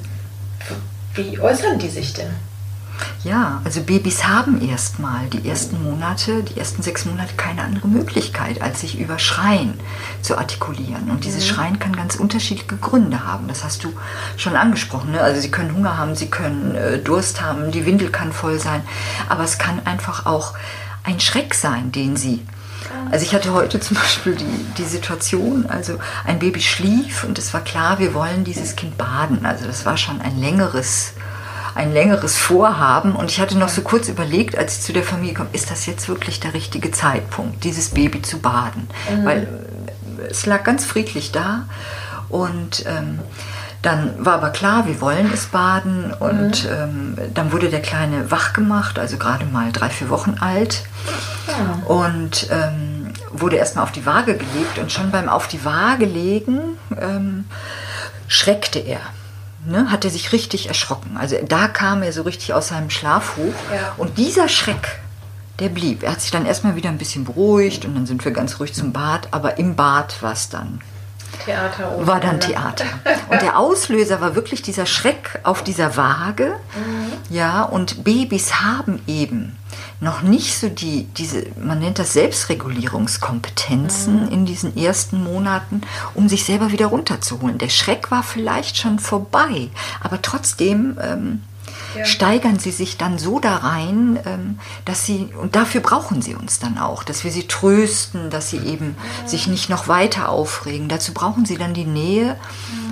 wie 1.15 1.39
äußern 1.39 1.79
die 1.79 1.89
sich 1.89 2.13
denn? 2.13 2.29
Ja, 3.23 3.61
also 3.63 3.81
Babys 3.81 4.25
haben 4.25 4.67
erstmal 4.67 5.27
die 5.27 5.47
ersten 5.47 5.83
Monate, 5.83 6.41
die 6.41 6.57
ersten 6.57 6.81
sechs 6.81 7.05
Monate 7.05 7.35
keine 7.35 7.61
andere 7.61 7.87
Möglichkeit, 7.87 8.61
als 8.61 8.81
sich 8.81 8.99
über 8.99 9.19
Schreien 9.19 9.79
zu 10.23 10.37
artikulieren. 10.37 11.11
Und 11.11 11.23
dieses 11.23 11.45
mhm. 11.45 11.53
Schreien 11.53 11.79
kann 11.79 11.95
ganz 11.95 12.15
unterschiedliche 12.15 12.77
Gründe 12.77 13.25
haben. 13.25 13.47
Das 13.47 13.63
hast 13.63 13.83
du 13.83 13.93
schon 14.37 14.55
angesprochen. 14.55 15.11
Ne? 15.11 15.21
Also 15.21 15.39
sie 15.39 15.51
können 15.51 15.75
Hunger 15.75 15.97
haben, 15.97 16.15
sie 16.15 16.31
können 16.31 16.75
äh, 16.75 16.97
Durst 16.97 17.41
haben, 17.41 17.71
die 17.71 17.85
Windel 17.85 18.09
kann 18.09 18.33
voll 18.33 18.59
sein. 18.59 18.81
Aber 19.29 19.43
es 19.43 19.59
kann 19.59 19.85
einfach 19.85 20.25
auch 20.25 20.55
ein 21.03 21.19
Schreck 21.19 21.53
sein, 21.53 21.91
den 21.91 22.17
sie 22.17 22.43
also 23.11 23.25
ich 23.25 23.33
hatte 23.33 23.53
heute 23.53 23.79
zum 23.79 23.97
Beispiel 23.97 24.35
die, 24.35 24.65
die 24.77 24.83
Situation, 24.83 25.65
also 25.67 25.97
ein 26.25 26.39
Baby 26.39 26.61
schlief 26.61 27.23
und 27.23 27.37
es 27.37 27.53
war 27.53 27.61
klar, 27.61 27.99
wir 27.99 28.13
wollen 28.13 28.43
dieses 28.43 28.75
Kind 28.75 28.97
baden. 28.97 29.45
Also 29.45 29.65
das 29.65 29.85
war 29.85 29.97
schon 29.97 30.21
ein 30.21 30.39
längeres, 30.39 31.13
ein 31.75 31.93
längeres 31.93 32.37
Vorhaben 32.37 33.15
und 33.15 33.31
ich 33.31 33.39
hatte 33.39 33.57
noch 33.57 33.69
so 33.69 33.81
kurz 33.81 34.09
überlegt, 34.09 34.57
als 34.57 34.77
ich 34.77 34.83
zu 34.83 34.93
der 34.93 35.03
Familie 35.03 35.35
kam, 35.35 35.47
ist 35.53 35.71
das 35.71 35.85
jetzt 35.85 36.09
wirklich 36.09 36.39
der 36.39 36.53
richtige 36.53 36.91
Zeitpunkt, 36.91 37.63
dieses 37.63 37.89
Baby 37.89 38.21
zu 38.21 38.39
baden? 38.39 38.87
Mhm. 39.09 39.25
Weil 39.25 39.41
äh, 40.19 40.27
es 40.29 40.45
lag 40.45 40.63
ganz 40.63 40.85
friedlich 40.85 41.31
da 41.31 41.65
und 42.29 42.85
ähm, 42.87 43.19
dann 43.81 44.13
war 44.23 44.35
aber 44.35 44.51
klar, 44.51 44.85
wir 44.85 45.01
wollen 45.01 45.31
es 45.33 45.47
baden 45.47 46.13
und 46.19 46.65
mhm. 46.65 47.17
ähm, 47.17 47.17
dann 47.33 47.51
wurde 47.51 47.69
der 47.69 47.81
Kleine 47.81 48.29
wach 48.29 48.53
gemacht, 48.53 48.99
also 48.99 49.17
gerade 49.17 49.45
mal 49.45 49.71
drei, 49.71 49.89
vier 49.89 50.09
Wochen 50.09 50.35
alt 50.39 50.83
ja. 51.47 51.87
und 51.87 52.47
ähm, 52.51 53.11
wurde 53.31 53.55
erstmal 53.55 53.83
auf 53.83 53.91
die 53.91 54.05
Waage 54.05 54.35
gelegt 54.35 54.77
und 54.79 54.91
schon 54.91 55.09
beim 55.09 55.29
auf 55.29 55.47
die 55.47 55.65
Waage 55.65 56.05
legen 56.05 56.77
ähm, 56.99 57.45
schreckte 58.27 58.79
er. 58.79 58.99
Ne, 59.63 59.91
hat 59.91 60.05
er 60.05 60.11
sich 60.11 60.31
richtig 60.31 60.67
erschrocken. 60.67 61.17
Also 61.17 61.37
da 61.47 61.67
kam 61.67 62.01
er 62.01 62.11
so 62.13 62.23
richtig 62.23 62.53
aus 62.53 62.69
seinem 62.69 62.89
Schlaf 62.89 63.37
hoch 63.37 63.53
ja. 63.71 63.93
und 63.97 64.17
dieser 64.17 64.49
Schreck, 64.49 64.99
der 65.59 65.69
blieb. 65.69 66.01
Er 66.01 66.13
hat 66.13 66.21
sich 66.21 66.31
dann 66.31 66.47
erstmal 66.47 66.75
wieder 66.75 66.89
ein 66.89 66.97
bisschen 66.97 67.25
beruhigt 67.25 67.85
und 67.85 67.93
dann 67.93 68.07
sind 68.07 68.25
wir 68.25 68.31
ganz 68.31 68.59
ruhig 68.59 68.73
zum 68.73 68.91
Bad, 68.91 69.27
aber 69.29 69.59
im 69.59 69.75
Bad 69.75 70.21
war 70.23 70.33
es 70.33 70.49
dann 70.49 70.81
Theater 71.45 72.05
war 72.05 72.19
dann 72.19 72.39
Theater. 72.39 72.85
Und 73.29 73.41
der 73.41 73.57
Auslöser 73.57 74.21
war 74.21 74.35
wirklich 74.35 74.61
dieser 74.61 74.85
Schreck 74.85 75.39
auf 75.43 75.63
dieser 75.63 75.97
Waage. 75.97 76.55
Mhm. 76.75 77.35
Ja, 77.35 77.63
und 77.63 78.03
Babys 78.03 78.61
haben 78.61 79.01
eben 79.07 79.57
noch 80.01 80.21
nicht 80.23 80.57
so 80.57 80.67
die, 80.67 81.05
diese, 81.15 81.45
man 81.63 81.79
nennt 81.79 81.99
das 81.99 82.13
Selbstregulierungskompetenzen 82.13 84.25
mhm. 84.25 84.31
in 84.31 84.47
diesen 84.47 84.75
ersten 84.75 85.23
Monaten, 85.23 85.81
um 86.15 86.27
sich 86.27 86.43
selber 86.43 86.71
wieder 86.71 86.87
runterzuholen. 86.87 87.59
Der 87.59 87.69
Schreck 87.69 88.09
war 88.09 88.23
vielleicht 88.23 88.77
schon 88.77 88.97
vorbei, 88.97 89.69
aber 90.01 90.19
trotzdem 90.23 90.97
ähm, 90.99 91.43
ja. 91.95 92.05
steigern 92.05 92.57
sie 92.57 92.71
sich 92.71 92.97
dann 92.97 93.19
so 93.19 93.39
da 93.39 93.57
rein, 93.57 94.19
ähm, 94.25 94.57
dass 94.85 95.05
sie, 95.05 95.29
und 95.39 95.55
dafür 95.55 95.81
brauchen 95.81 96.23
sie 96.23 96.33
uns 96.33 96.57
dann 96.57 96.79
auch, 96.79 97.03
dass 97.03 97.23
wir 97.23 97.31
sie 97.31 97.47
trösten, 97.47 98.31
dass 98.31 98.49
sie 98.49 98.57
eben 98.57 98.95
ja. 99.21 99.27
sich 99.27 99.45
nicht 99.45 99.69
noch 99.69 99.87
weiter 99.87 100.29
aufregen. 100.29 100.89
Dazu 100.89 101.13
brauchen 101.13 101.45
sie 101.45 101.57
dann 101.57 101.75
die 101.75 101.85
Nähe 101.85 102.25
ja. 102.25 102.35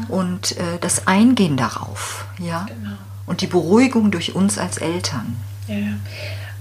und 0.10 0.56
äh, 0.58 0.78
das 0.80 1.08
Eingehen 1.08 1.58
darauf. 1.58 2.26
Ja? 2.38 2.68
Genau. 2.68 2.98
Und 3.26 3.42
die 3.42 3.48
Beruhigung 3.48 4.12
durch 4.12 4.36
uns 4.36 4.60
als 4.60 4.78
Eltern. 4.78 5.38
Ja. 5.68 5.76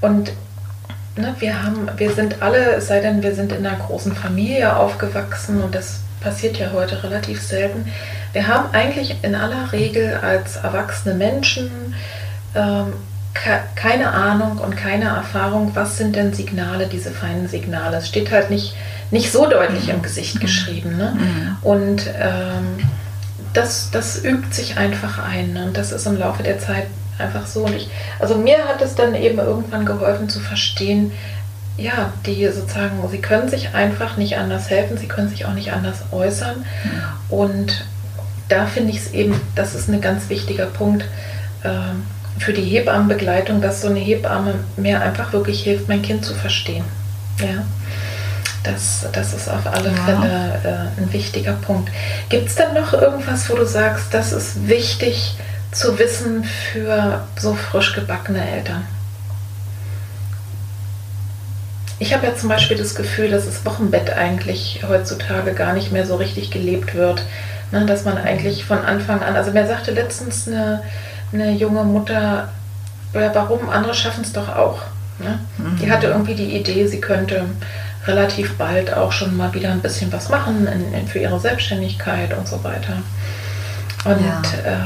Und 0.00 0.32
ne, 1.16 1.34
wir, 1.38 1.62
haben, 1.62 1.88
wir 1.96 2.12
sind 2.12 2.42
alle, 2.42 2.76
es 2.76 2.88
sei 2.88 3.00
denn, 3.00 3.22
wir 3.22 3.34
sind 3.34 3.52
in 3.52 3.66
einer 3.66 3.76
großen 3.76 4.14
Familie 4.14 4.76
aufgewachsen 4.76 5.62
und 5.62 5.74
das 5.74 6.00
passiert 6.20 6.58
ja 6.58 6.72
heute 6.72 7.02
relativ 7.02 7.42
selten. 7.42 7.90
Wir 8.32 8.46
haben 8.46 8.72
eigentlich 8.72 9.16
in 9.22 9.34
aller 9.34 9.72
Regel 9.72 10.18
als 10.22 10.56
erwachsene 10.56 11.14
Menschen 11.14 11.94
ähm, 12.54 12.92
keine 13.76 14.10
Ahnung 14.10 14.58
und 14.58 14.76
keine 14.76 15.06
Erfahrung, 15.06 15.70
was 15.74 15.96
sind 15.96 16.16
denn 16.16 16.34
Signale, 16.34 16.86
diese 16.86 17.10
feinen 17.10 17.48
Signale. 17.48 17.98
Es 17.98 18.08
steht 18.08 18.30
halt 18.30 18.50
nicht, 18.50 18.74
nicht 19.10 19.30
so 19.30 19.48
deutlich 19.48 19.88
im 19.88 20.02
Gesicht 20.02 20.36
mhm. 20.36 20.40
geschrieben. 20.40 20.96
Ne? 20.96 21.14
Mhm. 21.14 21.56
Und 21.62 22.02
ähm, 22.20 22.88
das, 23.52 23.90
das 23.90 24.24
übt 24.24 24.52
sich 24.52 24.76
einfach 24.76 25.18
ein. 25.18 25.52
Ne? 25.52 25.66
Und 25.66 25.76
das 25.76 25.92
ist 25.92 26.06
im 26.06 26.18
Laufe 26.18 26.42
der 26.42 26.58
Zeit 26.58 26.86
einfach 27.20 27.46
so. 27.46 27.64
Und 27.64 27.74
ich, 27.74 27.88
also 28.18 28.36
mir 28.36 28.64
hat 28.66 28.82
es 28.82 28.94
dann 28.94 29.14
eben 29.14 29.38
irgendwann 29.38 29.86
geholfen 29.86 30.28
zu 30.28 30.40
verstehen, 30.40 31.12
ja, 31.76 32.12
die 32.26 32.44
sozusagen, 32.48 32.96
sie 33.08 33.20
können 33.20 33.48
sich 33.48 33.74
einfach 33.74 34.16
nicht 34.16 34.36
anders 34.36 34.68
helfen, 34.68 34.98
sie 34.98 35.06
können 35.06 35.28
sich 35.28 35.46
auch 35.46 35.54
nicht 35.54 35.72
anders 35.72 36.02
äußern. 36.10 36.64
Und 37.28 37.84
da 38.48 38.66
finde 38.66 38.90
ich 38.90 38.98
es 38.98 39.12
eben, 39.12 39.40
das 39.54 39.74
ist 39.74 39.88
ein 39.88 40.00
ganz 40.00 40.28
wichtiger 40.28 40.66
Punkt. 40.66 41.04
Ähm, 41.64 42.04
für 42.38 42.52
die 42.52 42.62
Hebammenbegleitung, 42.62 43.60
dass 43.60 43.82
so 43.82 43.88
eine 43.88 43.98
Hebamme 43.98 44.54
mir 44.76 45.00
einfach 45.00 45.32
wirklich 45.32 45.62
hilft, 45.62 45.88
mein 45.88 46.02
Kind 46.02 46.24
zu 46.24 46.34
verstehen. 46.34 46.84
Ja. 47.40 47.64
Das, 48.64 49.06
das 49.12 49.34
ist 49.34 49.48
auf 49.48 49.66
alle 49.66 49.90
ja. 49.90 50.04
Fälle 50.04 50.60
äh, 50.64 51.00
ein 51.00 51.12
wichtiger 51.12 51.52
Punkt. 51.54 51.90
Gibt 52.28 52.48
es 52.48 52.56
denn 52.56 52.74
noch 52.74 52.92
irgendwas, 52.92 53.48
wo 53.50 53.54
du 53.54 53.64
sagst, 53.64 54.12
das 54.12 54.32
ist 54.32 54.68
wichtig 54.68 55.36
zu 55.72 55.98
wissen 55.98 56.44
für 56.44 57.26
so 57.38 57.54
frisch 57.54 57.94
gebackene 57.94 58.48
Eltern? 58.48 58.86
Ich 62.00 62.14
habe 62.14 62.26
ja 62.26 62.36
zum 62.36 62.48
Beispiel 62.48 62.76
das 62.76 62.94
Gefühl, 62.94 63.30
dass 63.30 63.46
das 63.46 63.64
Wochenbett 63.64 64.10
eigentlich 64.10 64.84
heutzutage 64.88 65.52
gar 65.52 65.72
nicht 65.72 65.90
mehr 65.90 66.06
so 66.06 66.16
richtig 66.16 66.50
gelebt 66.50 66.94
wird. 66.94 67.22
Ne, 67.70 67.84
dass 67.84 68.06
man 68.06 68.16
eigentlich 68.16 68.64
von 68.64 68.78
Anfang 68.78 69.20
an, 69.20 69.36
also 69.36 69.50
mir 69.50 69.66
sagte 69.66 69.90
letztens 69.90 70.48
eine 70.48 70.82
eine 71.32 71.52
junge 71.52 71.84
Mutter, 71.84 72.48
warum? 73.12 73.68
Andere 73.68 73.94
schaffen 73.94 74.22
es 74.22 74.32
doch 74.32 74.48
auch. 74.48 74.80
Ne? 75.18 75.38
Mhm. 75.58 75.76
Die 75.76 75.90
hatte 75.90 76.08
irgendwie 76.08 76.34
die 76.34 76.56
Idee, 76.56 76.86
sie 76.86 77.00
könnte 77.00 77.44
relativ 78.06 78.56
bald 78.56 78.92
auch 78.94 79.12
schon 79.12 79.36
mal 79.36 79.52
wieder 79.52 79.70
ein 79.70 79.80
bisschen 79.80 80.12
was 80.12 80.28
machen 80.28 80.66
in, 80.66 80.94
in, 80.94 81.08
für 81.08 81.18
ihre 81.18 81.38
Selbstständigkeit 81.38 82.36
und 82.36 82.48
so 82.48 82.62
weiter. 82.64 82.94
Und 84.04 84.24
ja. 84.24 84.42
Äh, 84.64 84.78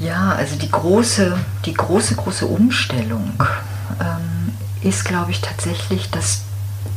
ja, 0.00 0.30
also 0.30 0.56
die 0.56 0.70
große, 0.70 1.38
die 1.66 1.74
große, 1.74 2.16
große 2.16 2.46
Umstellung 2.46 3.34
ähm, 4.00 4.54
ist, 4.82 5.04
glaube 5.04 5.30
ich, 5.30 5.40
tatsächlich, 5.40 6.10
dass, 6.10 6.42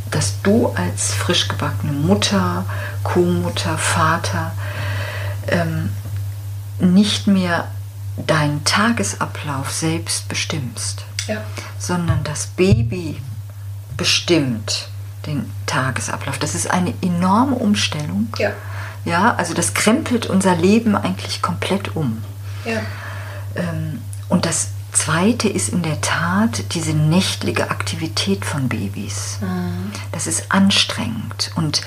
dass 0.10 0.42
du 0.42 0.68
als 0.70 1.13
frisch 1.13 1.50
gebackene 1.50 1.92
Mutter, 1.92 2.66
Co-Mutter, 3.04 3.78
Vater 3.78 4.54
ähm, 5.48 5.89
nicht 6.80 7.28
mehr 7.28 7.68
deinen 8.26 8.63
Tagesablauf 8.63 9.72
selbst 9.72 10.30
bestimmst, 10.30 11.04
ja. 11.28 11.42
sondern 11.78 12.24
das 12.24 12.48
Baby 12.48 13.22
bestimmt 13.98 14.88
den 15.26 15.52
Tagesablauf. 15.66 16.38
Das 16.38 16.56
ist 16.56 16.70
eine 16.70 16.94
enorme 17.02 17.56
Umstellung. 17.56 18.28
Ja. 18.38 18.52
Ja, 19.06 19.36
also 19.36 19.54
das 19.54 19.74
krempelt 19.74 20.28
unser 20.28 20.56
Leben 20.56 20.96
eigentlich 20.96 21.42
komplett 21.42 21.96
um. 21.96 22.24
Ja. 22.65 22.82
Ähm, 23.56 24.02
und 24.30 24.45
das 24.45 24.69
Zweite 24.91 25.49
ist 25.49 25.69
in 25.69 25.82
der 25.84 25.99
Tat 26.02 26.63
diese 26.76 26.93
nächtliche 26.93 27.71
Aktivität 27.71 28.45
von 28.45 28.69
Babys. 28.69 29.39
Mhm. 29.41 29.91
Das 30.12 30.28
ist 30.28 30.52
anstrengend 30.52 31.52
und 31.56 31.82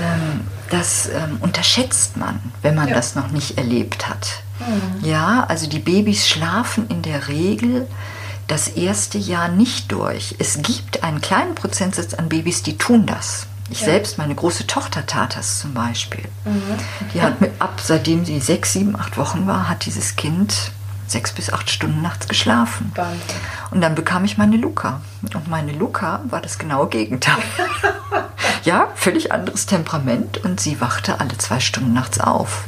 ähm, 0.00 0.40
das 0.70 1.08
ähm, 1.08 1.38
unterschätzt 1.40 2.16
man, 2.16 2.40
wenn 2.62 2.74
man 2.74 2.88
Ja. 2.88 2.94
das 2.94 3.14
noch 3.14 3.30
nicht 3.30 3.56
erlebt 3.58 4.08
hat. 4.08 4.42
Mhm. 4.60 5.04
Ja, 5.08 5.44
also 5.44 5.68
die 5.68 5.78
Babys 5.78 6.28
schlafen 6.28 6.88
in 6.88 7.02
der 7.02 7.28
Regel 7.28 7.86
das 8.48 8.66
erste 8.68 9.16
Jahr 9.16 9.48
nicht 9.48 9.92
durch. 9.92 10.34
Es 10.40 10.60
gibt 10.60 11.04
einen 11.04 11.20
kleinen 11.20 11.54
Prozentsatz 11.54 12.14
an 12.14 12.28
Babys, 12.28 12.62
die 12.64 12.76
tun 12.76 13.06
das. 13.06 13.46
Ich 13.70 13.80
Ja. 13.80 13.86
selbst, 13.86 14.18
meine 14.18 14.34
große 14.34 14.66
Tochter 14.66 15.06
tat 15.06 15.36
das 15.36 15.60
zum 15.60 15.72
Beispiel. 15.74 16.24
Mhm. 16.44 16.62
Die 17.14 17.22
hat 17.22 17.40
mit 17.40 17.52
ab, 17.60 17.80
seitdem 17.82 18.24
sie 18.24 18.40
sechs, 18.40 18.72
sieben, 18.72 18.96
acht 18.98 19.16
Wochen 19.16 19.46
war, 19.46 19.68
hat 19.68 19.86
dieses 19.86 20.16
Kind 20.16 20.72
sechs 21.06 21.32
bis 21.32 21.52
acht 21.52 21.70
Stunden 21.70 22.02
nachts 22.02 22.28
geschlafen. 22.28 22.92
Wahnsinn. 22.94 23.20
Und 23.70 23.80
dann 23.80 23.94
bekam 23.94 24.24
ich 24.24 24.38
meine 24.38 24.56
Luca. 24.56 25.00
Und 25.34 25.48
meine 25.48 25.72
Luca 25.72 26.20
war 26.28 26.40
das 26.40 26.58
genaue 26.58 26.88
Gegenteil. 26.88 27.42
ja, 28.64 28.88
völlig 28.94 29.32
anderes 29.32 29.66
Temperament. 29.66 30.38
Und 30.38 30.60
sie 30.60 30.80
wachte 30.80 31.18
alle 31.20 31.36
zwei 31.38 31.58
Stunden 31.60 31.92
nachts 31.92 32.20
auf 32.20 32.64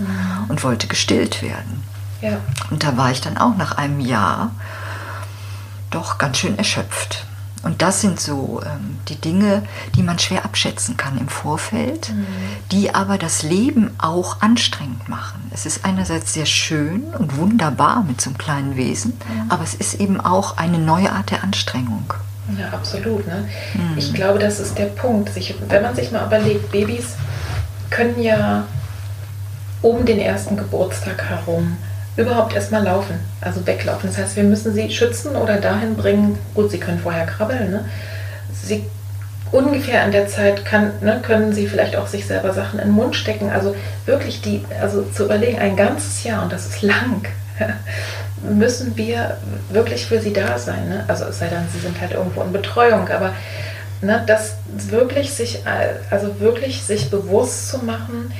und 0.48 0.62
wollte 0.64 0.86
gestillt 0.88 1.42
werden. 1.42 1.82
Ja. 2.20 2.38
Und 2.70 2.84
da 2.84 2.96
war 2.96 3.10
ich 3.10 3.20
dann 3.20 3.38
auch 3.38 3.56
nach 3.56 3.76
einem 3.76 4.00
Jahr 4.00 4.50
doch 5.90 6.18
ganz 6.18 6.38
schön 6.38 6.56
erschöpft. 6.58 7.24
Und 7.62 7.80
das 7.80 8.00
sind 8.00 8.18
so 8.18 8.60
ähm, 8.64 8.98
die 9.08 9.16
Dinge, 9.16 9.62
die 9.94 10.02
man 10.02 10.18
schwer 10.18 10.44
abschätzen 10.44 10.96
kann 10.96 11.16
im 11.18 11.28
Vorfeld, 11.28 12.12
die 12.72 12.94
aber 12.94 13.18
das 13.18 13.42
Leben 13.42 13.92
auch 13.98 14.40
anstrengend 14.40 15.08
machen. 15.08 15.50
Es 15.52 15.64
ist 15.64 15.84
einerseits 15.84 16.34
sehr 16.34 16.46
schön 16.46 17.04
und 17.18 17.36
wunderbar 17.36 18.02
mit 18.02 18.20
so 18.20 18.30
einem 18.30 18.38
kleinen 18.38 18.76
Wesen, 18.76 19.16
aber 19.48 19.62
es 19.62 19.74
ist 19.74 19.94
eben 19.94 20.20
auch 20.20 20.56
eine 20.56 20.78
neue 20.78 21.12
Art 21.12 21.30
der 21.30 21.44
Anstrengung. 21.44 22.12
Ja, 22.58 22.70
absolut. 22.70 23.26
Ne? 23.26 23.48
Ich 23.96 24.12
glaube, 24.12 24.38
das 24.38 24.58
ist 24.58 24.76
der 24.76 24.86
Punkt. 24.86 25.32
Sich, 25.32 25.54
wenn 25.68 25.82
man 25.82 25.94
sich 25.94 26.10
mal 26.10 26.26
überlegt, 26.26 26.72
Babys 26.72 27.14
können 27.90 28.20
ja 28.20 28.64
um 29.80 30.04
den 30.04 30.18
ersten 30.18 30.56
Geburtstag 30.56 31.22
herum 31.22 31.76
überhaupt 32.16 32.54
erstmal 32.54 32.84
laufen, 32.84 33.14
also 33.40 33.66
weglaufen. 33.66 34.10
Das 34.10 34.18
heißt, 34.18 34.36
wir 34.36 34.44
müssen 34.44 34.74
sie 34.74 34.90
schützen 34.90 35.36
oder 35.36 35.56
dahin 35.56 35.96
bringen. 35.96 36.38
Gut, 36.54 36.70
sie 36.70 36.78
können 36.78 36.98
vorher 36.98 37.26
krabbeln. 37.26 37.70
Ne? 37.70 37.84
Sie 38.52 38.84
ungefähr 39.50 40.02
an 40.02 40.12
der 40.12 40.28
Zeit 40.28 40.64
kann, 40.64 40.92
ne, 41.02 41.20
können 41.22 41.52
sie 41.52 41.66
vielleicht 41.66 41.94
auch 41.96 42.06
sich 42.06 42.26
selber 42.26 42.52
Sachen 42.54 42.78
in 42.78 42.88
den 42.88 42.94
Mund 42.94 43.14
stecken. 43.14 43.50
Also 43.50 43.74
wirklich 44.06 44.40
die, 44.40 44.64
also 44.80 45.02
zu 45.04 45.24
überlegen, 45.24 45.58
ein 45.58 45.76
ganzes 45.76 46.24
Jahr, 46.24 46.42
und 46.42 46.52
das 46.52 46.66
ist 46.66 46.82
lang, 46.82 47.26
müssen 48.42 48.96
wir 48.96 49.36
wirklich 49.70 50.06
für 50.06 50.20
sie 50.20 50.32
da 50.32 50.58
sein. 50.58 50.88
Ne? 50.88 51.04
Also 51.08 51.24
es 51.26 51.38
sei 51.38 51.48
denn, 51.48 51.64
sie 51.72 51.80
sind 51.80 52.00
halt 52.00 52.12
irgendwo 52.12 52.42
in 52.42 52.52
Betreuung, 52.52 53.08
aber 53.08 53.34
ne, 54.00 54.22
das 54.26 54.54
wirklich 54.68 55.32
sich, 55.32 55.62
also 56.10 56.40
wirklich 56.40 56.82
sich 56.82 57.10
bewusst 57.10 57.68
zu 57.68 57.78
machen, 57.78 58.32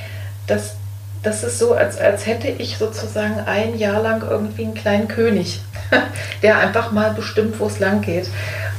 dass 0.47 0.75
das 1.23 1.45
ist 1.45 1.59
so, 1.59 1.75
als, 1.75 1.99
als 1.99 2.27
hätte 2.27 2.49
ich 2.49 2.79
sozusagen 2.79 3.41
ein 3.47 3.79
Jahr 3.79 4.03
lang 4.03 4.23
irgendwie 4.29 4.65
einen 4.65 4.75
kleinen 4.75 5.09
König, 5.09 5.61
der 6.43 6.59
einfach 6.59 6.93
mal 6.93 7.13
bestimmt, 7.13 7.59
wo 7.61 7.67
es 7.67 7.79
lang 7.79 8.01
geht. 8.01 8.29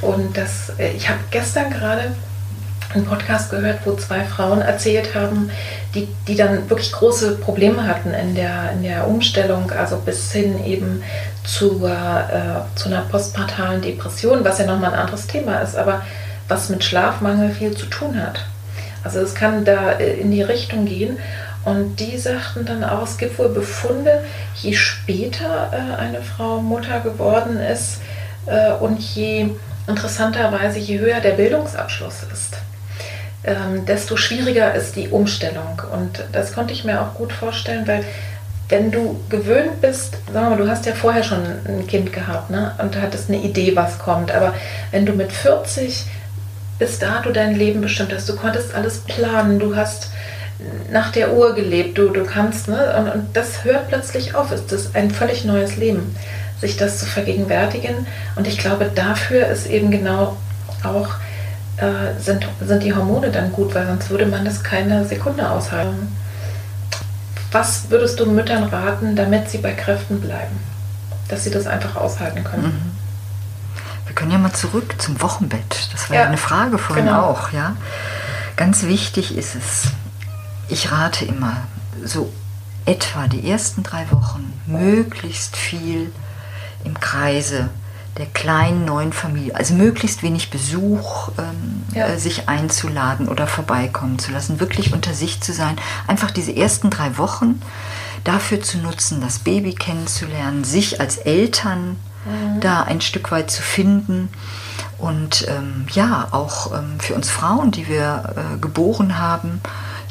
Und 0.01 0.35
das, 0.37 0.71
äh, 0.77 0.91
ich 0.91 1.07
habe 1.07 1.19
gestern 1.31 1.71
gerade 1.71 2.13
einen 2.93 3.05
Podcast 3.05 3.49
gehört, 3.49 3.79
wo 3.85 3.95
zwei 3.95 4.23
Frauen 4.23 4.61
erzählt 4.61 5.15
haben, 5.15 5.49
die, 5.95 6.07
die 6.27 6.35
dann 6.35 6.69
wirklich 6.69 6.91
große 6.91 7.37
Probleme 7.37 7.87
hatten 7.87 8.13
in 8.13 8.35
der, 8.35 8.71
in 8.73 8.83
der 8.83 9.07
Umstellung, 9.07 9.71
also 9.71 9.97
bis 9.97 10.31
hin 10.31 10.63
eben 10.63 11.01
zu, 11.43 11.85
äh, 11.85 12.75
zu 12.75 12.89
einer 12.89 13.01
postpartalen 13.09 13.81
Depression, 13.81 14.43
was 14.43 14.59
ja 14.59 14.65
nochmal 14.65 14.93
ein 14.93 14.99
anderes 14.99 15.27
Thema 15.27 15.59
ist, 15.59 15.75
aber 15.75 16.03
was 16.47 16.69
mit 16.69 16.83
Schlafmangel 16.83 17.51
viel 17.51 17.75
zu 17.75 17.85
tun 17.87 18.21
hat. 18.21 18.45
Also 19.03 19.19
es 19.19 19.35
kann 19.35 19.65
da 19.65 19.93
äh, 19.93 20.19
in 20.19 20.31
die 20.31 20.41
Richtung 20.41 20.85
gehen. 20.85 21.17
Und 21.65 21.99
die 21.99 22.17
sagten 22.17 22.65
dann 22.65 22.83
auch, 22.83 23.03
es 23.03 23.17
gibt 23.17 23.39
wohl 23.39 23.49
Befunde, 23.49 24.23
je 24.55 24.73
später 24.73 25.71
äh, 25.71 25.99
eine 25.99 26.21
Frau 26.21 26.59
Mutter 26.59 26.99
geworden 26.99 27.57
ist 27.57 28.01
äh, 28.45 28.73
und 28.73 28.99
je 28.99 29.49
interessanterweise, 29.87 30.79
je 30.79 30.99
höher 30.99 31.19
der 31.21 31.31
Bildungsabschluss 31.31 32.23
ist, 32.31 32.57
ähm, 33.45 33.85
desto 33.85 34.17
schwieriger 34.17 34.73
ist 34.73 34.95
die 34.95 35.09
Umstellung. 35.09 35.81
Und 35.91 36.23
das 36.31 36.53
konnte 36.53 36.73
ich 36.73 36.83
mir 36.83 37.01
auch 37.01 37.13
gut 37.13 37.31
vorstellen, 37.31 37.87
weil 37.87 38.03
wenn 38.69 38.91
du 38.91 39.19
gewöhnt 39.29 39.81
bist, 39.81 40.17
sagen 40.33 40.47
wir 40.47 40.55
mal, 40.55 40.57
du 40.57 40.69
hast 40.69 40.85
ja 40.85 40.93
vorher 40.93 41.23
schon 41.23 41.43
ein 41.67 41.85
Kind 41.87 42.13
gehabt 42.13 42.49
ne? 42.49 42.73
und 42.79 42.99
hattest 42.99 43.29
eine 43.29 43.41
Idee, 43.41 43.75
was 43.75 43.99
kommt, 43.99 44.31
aber 44.31 44.53
wenn 44.91 45.05
du 45.05 45.13
mit 45.13 45.31
40 45.31 46.05
bis 46.79 46.97
dato 46.97 47.31
dein 47.31 47.55
Leben 47.55 47.81
bestimmt 47.81 48.13
hast, 48.13 48.27
du 48.27 48.35
konntest 48.35 48.73
alles 48.73 48.99
planen, 48.99 49.59
du 49.59 49.75
hast 49.75 50.09
nach 50.91 51.11
der 51.11 51.33
Uhr 51.33 51.55
gelebt, 51.55 51.97
du, 51.97 52.09
du 52.09 52.25
kannst, 52.25 52.67
ne? 52.67 52.95
und, 52.97 53.09
und 53.09 53.35
das 53.35 53.63
hört 53.63 53.87
plötzlich 53.89 54.35
auf, 54.35 54.51
ist 54.51 54.71
das 54.71 54.95
ein 54.95 55.11
völlig 55.11 55.45
neues 55.45 55.75
Leben, 55.75 56.15
sich 56.61 56.77
das 56.77 56.99
zu 56.99 57.05
vergegenwärtigen. 57.05 58.07
Und 58.35 58.47
ich 58.47 58.57
glaube, 58.57 58.89
dafür 58.93 59.47
ist 59.47 59.67
eben 59.67 59.91
genau 59.91 60.37
auch, 60.83 61.09
äh, 61.77 62.19
sind, 62.19 62.47
sind 62.61 62.83
die 62.83 62.93
Hormone 62.93 63.31
dann 63.31 63.51
gut, 63.51 63.73
weil 63.75 63.87
sonst 63.87 64.09
würde 64.09 64.25
man 64.25 64.45
das 64.45 64.63
keine 64.63 65.05
Sekunde 65.05 65.49
aushalten. 65.49 66.15
Was 67.51 67.89
würdest 67.89 68.19
du 68.19 68.25
Müttern 68.25 68.63
raten, 68.63 69.15
damit 69.15 69.49
sie 69.49 69.59
bei 69.59 69.73
Kräften 69.73 70.19
bleiben? 70.21 70.59
Dass 71.27 71.43
sie 71.43 71.51
das 71.51 71.67
einfach 71.67 71.95
aushalten 71.95 72.43
können? 72.43 72.63
Mhm. 72.63 73.03
Wir 74.07 74.15
können 74.15 74.31
ja 74.31 74.37
mal 74.37 74.51
zurück 74.51 74.95
zum 75.01 75.21
Wochenbett. 75.21 75.89
Das 75.91 76.09
war 76.09 76.15
Ja, 76.17 76.21
ja 76.23 76.27
eine 76.27 76.37
Frage 76.37 76.77
vorhin 76.77 77.05
genau. 77.05 77.23
auch, 77.23 77.51
ja. 77.51 77.75
Ganz 78.57 78.83
wichtig 78.83 79.37
ist 79.37 79.55
es, 79.55 79.87
ich 80.73 80.91
rate 80.91 81.25
immer, 81.25 81.57
so 82.03 82.31
etwa 82.85 83.27
die 83.27 83.49
ersten 83.49 83.83
drei 83.83 84.09
Wochen 84.11 84.51
möglichst 84.65 85.55
viel 85.55 86.11
im 86.83 86.99
Kreise 86.99 87.69
der 88.17 88.25
kleinen 88.27 88.85
neuen 88.85 89.13
Familie, 89.13 89.55
also 89.55 89.73
möglichst 89.73 90.21
wenig 90.21 90.49
Besuch 90.51 91.29
ähm, 91.37 91.83
Ja. 91.93 92.07
äh, 92.07 92.19
sich 92.19 92.47
einzuladen 92.49 93.27
oder 93.27 93.47
vorbeikommen 93.47 94.19
zu 94.19 94.31
lassen, 94.31 94.59
wirklich 94.59 94.93
unter 94.93 95.13
sich 95.13 95.41
zu 95.41 95.53
sein, 95.53 95.77
einfach 96.07 96.29
diese 96.31 96.55
ersten 96.55 96.89
drei 96.89 97.17
Wochen 97.17 97.61
dafür 98.23 98.61
zu 98.61 98.77
nutzen, 98.79 99.21
das 99.21 99.39
Baby 99.39 99.73
kennenzulernen, 99.73 100.63
sich 100.63 100.99
als 100.99 101.17
Eltern 101.17 101.97
da 102.61 102.83
ein 102.83 103.01
Stück 103.01 103.31
weit 103.31 103.51
zu 103.51 103.61
finden 103.61 104.29
und 104.97 105.45
ähm, 105.49 105.87
ja, 105.91 106.29
auch 106.31 106.71
ähm, 106.71 106.97
für 106.99 107.15
uns 107.15 107.29
Frauen, 107.29 107.71
die 107.71 107.89
wir 107.89 108.33
äh, 108.37 108.57
geboren 108.59 109.17
haben, 109.17 109.59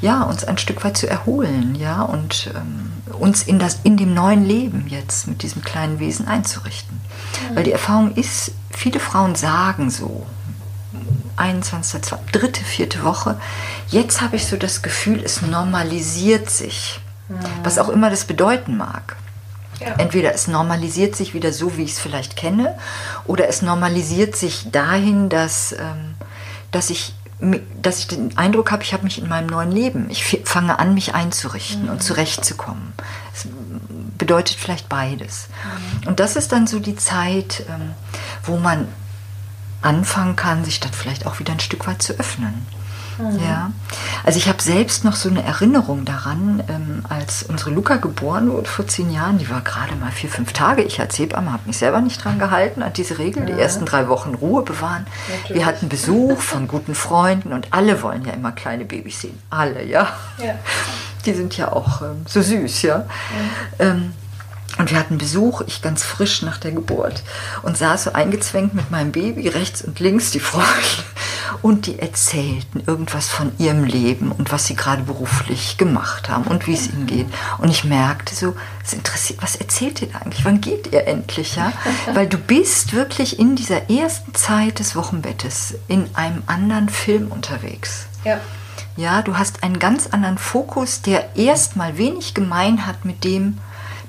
ja, 0.03 0.23
uns 0.25 0.45
ein 0.45 0.59
Stück 0.59 0.85
weit 0.85 0.97
zu 0.99 1.09
erholen, 1.09 1.75
ja, 1.75 2.03
und 2.03 2.51
ähm, 2.55 2.93
uns 3.19 3.45
in, 3.45 3.59
das, 3.59 3.79
in 3.85 3.97
dem 3.97 4.13
neuen 4.13 4.45
Leben 4.45 4.87
jetzt 4.89 5.29
mit 5.29 5.43
diesem 5.43 5.63
kleinen 5.63 5.99
Wesen 6.01 6.29
einzurichten. 6.29 7.01
Weil 7.55 7.65
die 7.65 7.73
Erfahrung 7.73 8.15
ist, 8.15 8.53
viele 8.71 9.01
Frauen 9.01 9.35
sagen 9.35 9.91
so, 9.91 10.27
21., 11.37 12.03
zwei- 12.03 12.19
dritte, 12.33 12.63
vierte 12.63 13.05
Woche, 13.05 13.39
jetzt 13.89 14.21
habe 14.21 14.37
ich 14.37 14.47
so 14.47 14.57
das 14.57 14.83
Gefühl, 14.83 15.23
es 15.25 15.41
normalisiert 15.43 16.51
sich. 16.51 17.01
Was 17.63 17.79
auch 17.79 17.89
immer 17.89 18.11
das 18.11 18.25
bedeuten 18.27 18.77
mag. 18.77 19.17
Ja. 19.81 19.95
Entweder 19.97 20.35
es 20.35 20.49
normalisiert 20.49 21.17
sich 21.17 21.33
wieder 21.33 21.53
so, 21.53 21.77
wie 21.79 21.85
ich 21.85 21.93
es 21.93 21.99
vielleicht 21.99 22.37
kenne, 22.37 22.77
oder 23.25 23.49
es 23.49 23.63
normalisiert 23.63 24.37
sich 24.37 24.71
dahin, 24.71 25.29
dass, 25.31 25.73
ähm, 25.73 26.15
dass, 26.73 26.91
ich, 26.91 27.15
dass 27.81 27.99
ich 27.99 28.09
den 28.09 28.37
Eindruck 28.39 28.71
habe, 28.71 28.85
ich 28.85 28.93
habe 28.93 29.03
mich 29.03 29.19
in 29.19 29.29
meinem 29.29 29.49
neuen 29.49 29.73
Leben. 29.73 30.09
Ich 30.11 30.41
fange 30.45 30.79
an, 30.79 30.95
mich 30.95 31.15
einzurichten 31.15 31.89
und 31.89 32.03
zurechtzukommen. 32.03 32.93
Es 33.35 33.49
bedeutet 34.17 34.57
vielleicht 34.57 34.89
beides. 34.89 35.49
Und 36.07 36.21
das 36.21 36.37
ist 36.37 36.53
dann 36.53 36.69
so 36.69 36.79
die 36.79 36.95
Zeit, 36.95 37.65
ähm, 37.69 37.95
wo 38.45 38.59
man 38.59 38.87
anfangen 39.81 40.37
kann, 40.37 40.65
sich 40.65 40.79
dann 40.79 40.93
vielleicht 40.93 41.27
auch 41.27 41.41
wieder 41.41 41.53
ein 41.53 41.61
Stück 41.61 41.87
weit 41.89 42.01
zu 42.03 42.13
öffnen. 42.15 42.65
Ja, 43.41 43.71
also 44.25 44.39
ich 44.39 44.49
habe 44.49 44.63
selbst 44.63 45.05
noch 45.05 45.15
so 45.15 45.29
eine 45.29 45.43
Erinnerung 45.43 46.05
daran, 46.05 46.63
ähm, 46.69 47.05
als 47.09 47.43
unsere 47.43 47.71
Luca 47.71 47.97
geboren 47.97 48.51
wurde 48.51 48.69
vor 48.69 48.87
zehn 48.87 49.13
Jahren, 49.13 49.39
die 49.39 49.49
war 49.51 49.61
gerade 49.61 49.95
mal 49.97 50.11
vier, 50.11 50.31
fünf 50.31 50.53
Tage. 50.53 50.83
Ich 50.83 51.01
als 51.01 51.19
Hebamme 51.19 51.53
habe 51.53 51.63
mich 51.67 51.79
selber 51.79 52.01
nicht 52.01 52.23
dran 52.23 52.39
gehalten, 52.39 52.83
an 52.83 52.93
diese 52.93 53.19
Regel, 53.19 53.47
die 53.47 53.53
ersten 53.53 53.85
drei 53.85 54.09
Wochen 54.09 54.35
Ruhe 54.35 54.63
bewahren. 54.63 55.07
Natürlich. 55.29 55.55
Wir 55.55 55.67
hatten 55.67 55.89
Besuch 55.89 56.41
von 56.41 56.69
guten 56.69 56.95
Freunden 56.95 57.53
und 57.53 57.69
alle 57.73 58.03
wollen 58.03 58.25
ja 58.25 58.33
immer 58.33 58.53
kleine 58.53 58.85
Babys 58.85 59.21
sehen. 59.21 59.39
Alle, 59.51 59.85
ja. 59.85 60.09
Ja. 60.39 60.55
Die 61.25 61.35
sind 61.35 61.57
ja 61.57 61.71
auch 61.71 62.03
ähm, 62.03 62.25
so 62.27 62.43
süß, 62.43 62.83
ja. 62.83 63.07
Ähm, 63.79 64.13
und 64.79 64.91
wir 64.91 64.99
hatten 64.99 65.19
Besuch, 65.19 65.63
ich 65.67 65.83
ganz 65.83 66.03
frisch 66.03 66.43
nach 66.43 66.59
der 66.59 66.73
Geburt 66.73 67.23
und 67.63 67.77
saß 67.77 68.05
so 68.05 68.13
eingezwängt 68.13 68.75
mit 68.75 68.91
meinem 68.91 69.13
Baby 69.13 69.49
rechts 69.49 69.83
und 69.83 70.01
links 70.01 70.31
die 70.31 70.41
Freunde 70.41 70.67
und 71.63 71.87
die 71.87 71.99
erzählten 71.99 72.83
irgendwas 72.87 73.29
von 73.29 73.53
ihrem 73.59 73.85
Leben 73.85 74.33
und 74.33 74.51
was 74.51 74.67
sie 74.67 74.75
gerade 74.75 75.03
beruflich 75.03 75.77
gemacht 75.77 76.31
haben 76.31 76.45
und 76.45 76.67
wie 76.67 76.75
es 76.75 76.89
ihnen 76.89 77.07
geht. 77.07 77.27
Und 77.59 77.71
ich 77.71 77.85
merkte 77.85 78.35
so, 78.35 78.57
es 78.85 78.93
interessiert, 78.95 79.43
was 79.43 79.57
erzählt 79.57 80.01
ihr 80.03 80.09
da 80.09 80.19
eigentlich? 80.19 80.45
Wann 80.45 80.61
geht 80.61 80.93
ihr 80.93 81.07
endlich, 81.07 81.57
ja? 81.57 81.73
Weil 82.15 82.27
du 82.27 82.39
bist 82.39 82.95
wirklich 82.95 83.39
in 83.39 83.57
dieser 83.57 83.91
ersten 83.91 84.35
Zeit 84.35 84.79
des 84.79 84.97
Wochenbettes 84.97 85.75
in 85.89 86.09
einem 86.15 86.43
anderen 86.47 86.89
Film 86.89 87.31
unterwegs. 87.31 88.07
Ja. 88.25 88.41
Ja, 88.97 89.23
du 89.23 89.39
hast 89.39 89.63
einen 89.63 89.79
ganz 89.79 90.09
anderen 90.09 90.37
Fokus, 90.37 91.01
der 91.01 91.37
erstmal 91.37 91.97
wenig 91.97 92.35
gemein 92.35 92.87
hat 92.87 93.05
mit 93.05 93.25
dem 93.25 93.59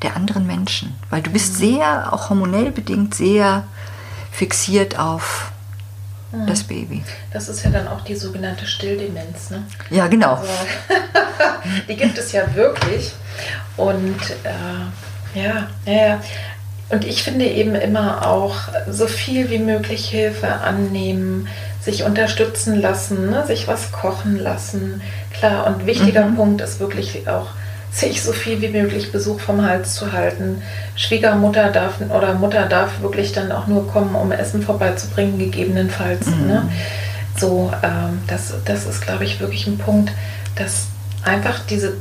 der 0.04 0.16
anderen 0.16 0.46
Menschen. 0.46 0.96
Weil 1.10 1.22
du 1.22 1.32
bist 1.32 1.56
sehr, 1.56 2.14
auch 2.14 2.30
hormonell 2.30 2.72
bedingt, 2.72 3.16
sehr 3.16 3.64
fixiert 4.32 5.00
auf 5.00 5.52
mhm. 6.32 6.48
das 6.48 6.64
Baby. 6.64 7.04
Das 7.32 7.50
ist 7.50 7.64
ja 7.64 7.72
dann 7.72 7.88
auch 7.88 8.02
die 8.02 8.16
sogenannte 8.16 8.66
Stilldemenz. 8.66 9.50
Ne? 9.50 9.64
Ja, 9.90 10.08
genau. 10.08 10.36
Also, 10.36 10.52
die 11.88 11.96
gibt 11.96 12.18
es 12.18 12.32
ja 12.32 12.54
wirklich. 12.54 13.14
Und 13.78 14.20
äh, 14.44 15.40
ja, 15.40 15.68
ja, 15.86 16.20
und 16.90 17.06
ich 17.06 17.24
finde 17.24 17.46
eben 17.46 17.74
immer 17.74 18.28
auch 18.28 18.56
so 18.88 19.08
viel 19.08 19.50
wie 19.50 19.58
möglich 19.58 20.10
Hilfe 20.10 20.48
annehmen, 20.48 21.48
sich 21.82 22.04
unterstützen 22.04 22.80
lassen, 22.80 23.32
ne? 23.32 23.46
sich 23.48 23.68
was 23.68 23.92
kochen 23.92 24.38
lassen. 24.38 25.02
Klar, 25.34 25.66
und 25.68 25.88
wichtiger 25.88 26.26
mhm. 26.26 26.36
Punkt 26.36 26.62
ist 26.62 26.80
wirklich 26.80 27.28
auch, 27.28 27.48
sich 27.94 28.24
so 28.24 28.34
viel 28.34 28.60
wie 28.62 28.70
möglich 28.70 29.12
Besuch 29.12 29.40
vom 29.40 29.64
Hals 29.64 29.94
zu 29.94 30.12
halten. 30.12 30.64
Schwiegermutter 30.96 31.70
darf 31.70 32.02
oder 32.10 32.34
Mutter 32.34 32.66
darf 32.66 33.02
wirklich 33.02 33.34
dann 33.34 33.52
auch 33.52 33.68
nur 33.68 33.88
kommen, 33.88 34.16
um 34.16 34.32
Essen 34.32 34.64
vorbeizubringen, 34.64 35.38
gegebenenfalls. 35.38 36.26
Mhm. 36.28 36.48
Ne? 36.48 36.70
So, 37.38 37.72
ähm, 37.84 38.20
das, 38.28 38.54
das 38.66 38.86
ist, 38.86 39.02
glaube 39.02 39.26
ich, 39.26 39.40
wirklich 39.40 39.68
ein 39.68 39.78
Punkt, 39.78 40.12
dass 40.56 40.88
einfach 41.24 41.60
diese 41.70 41.94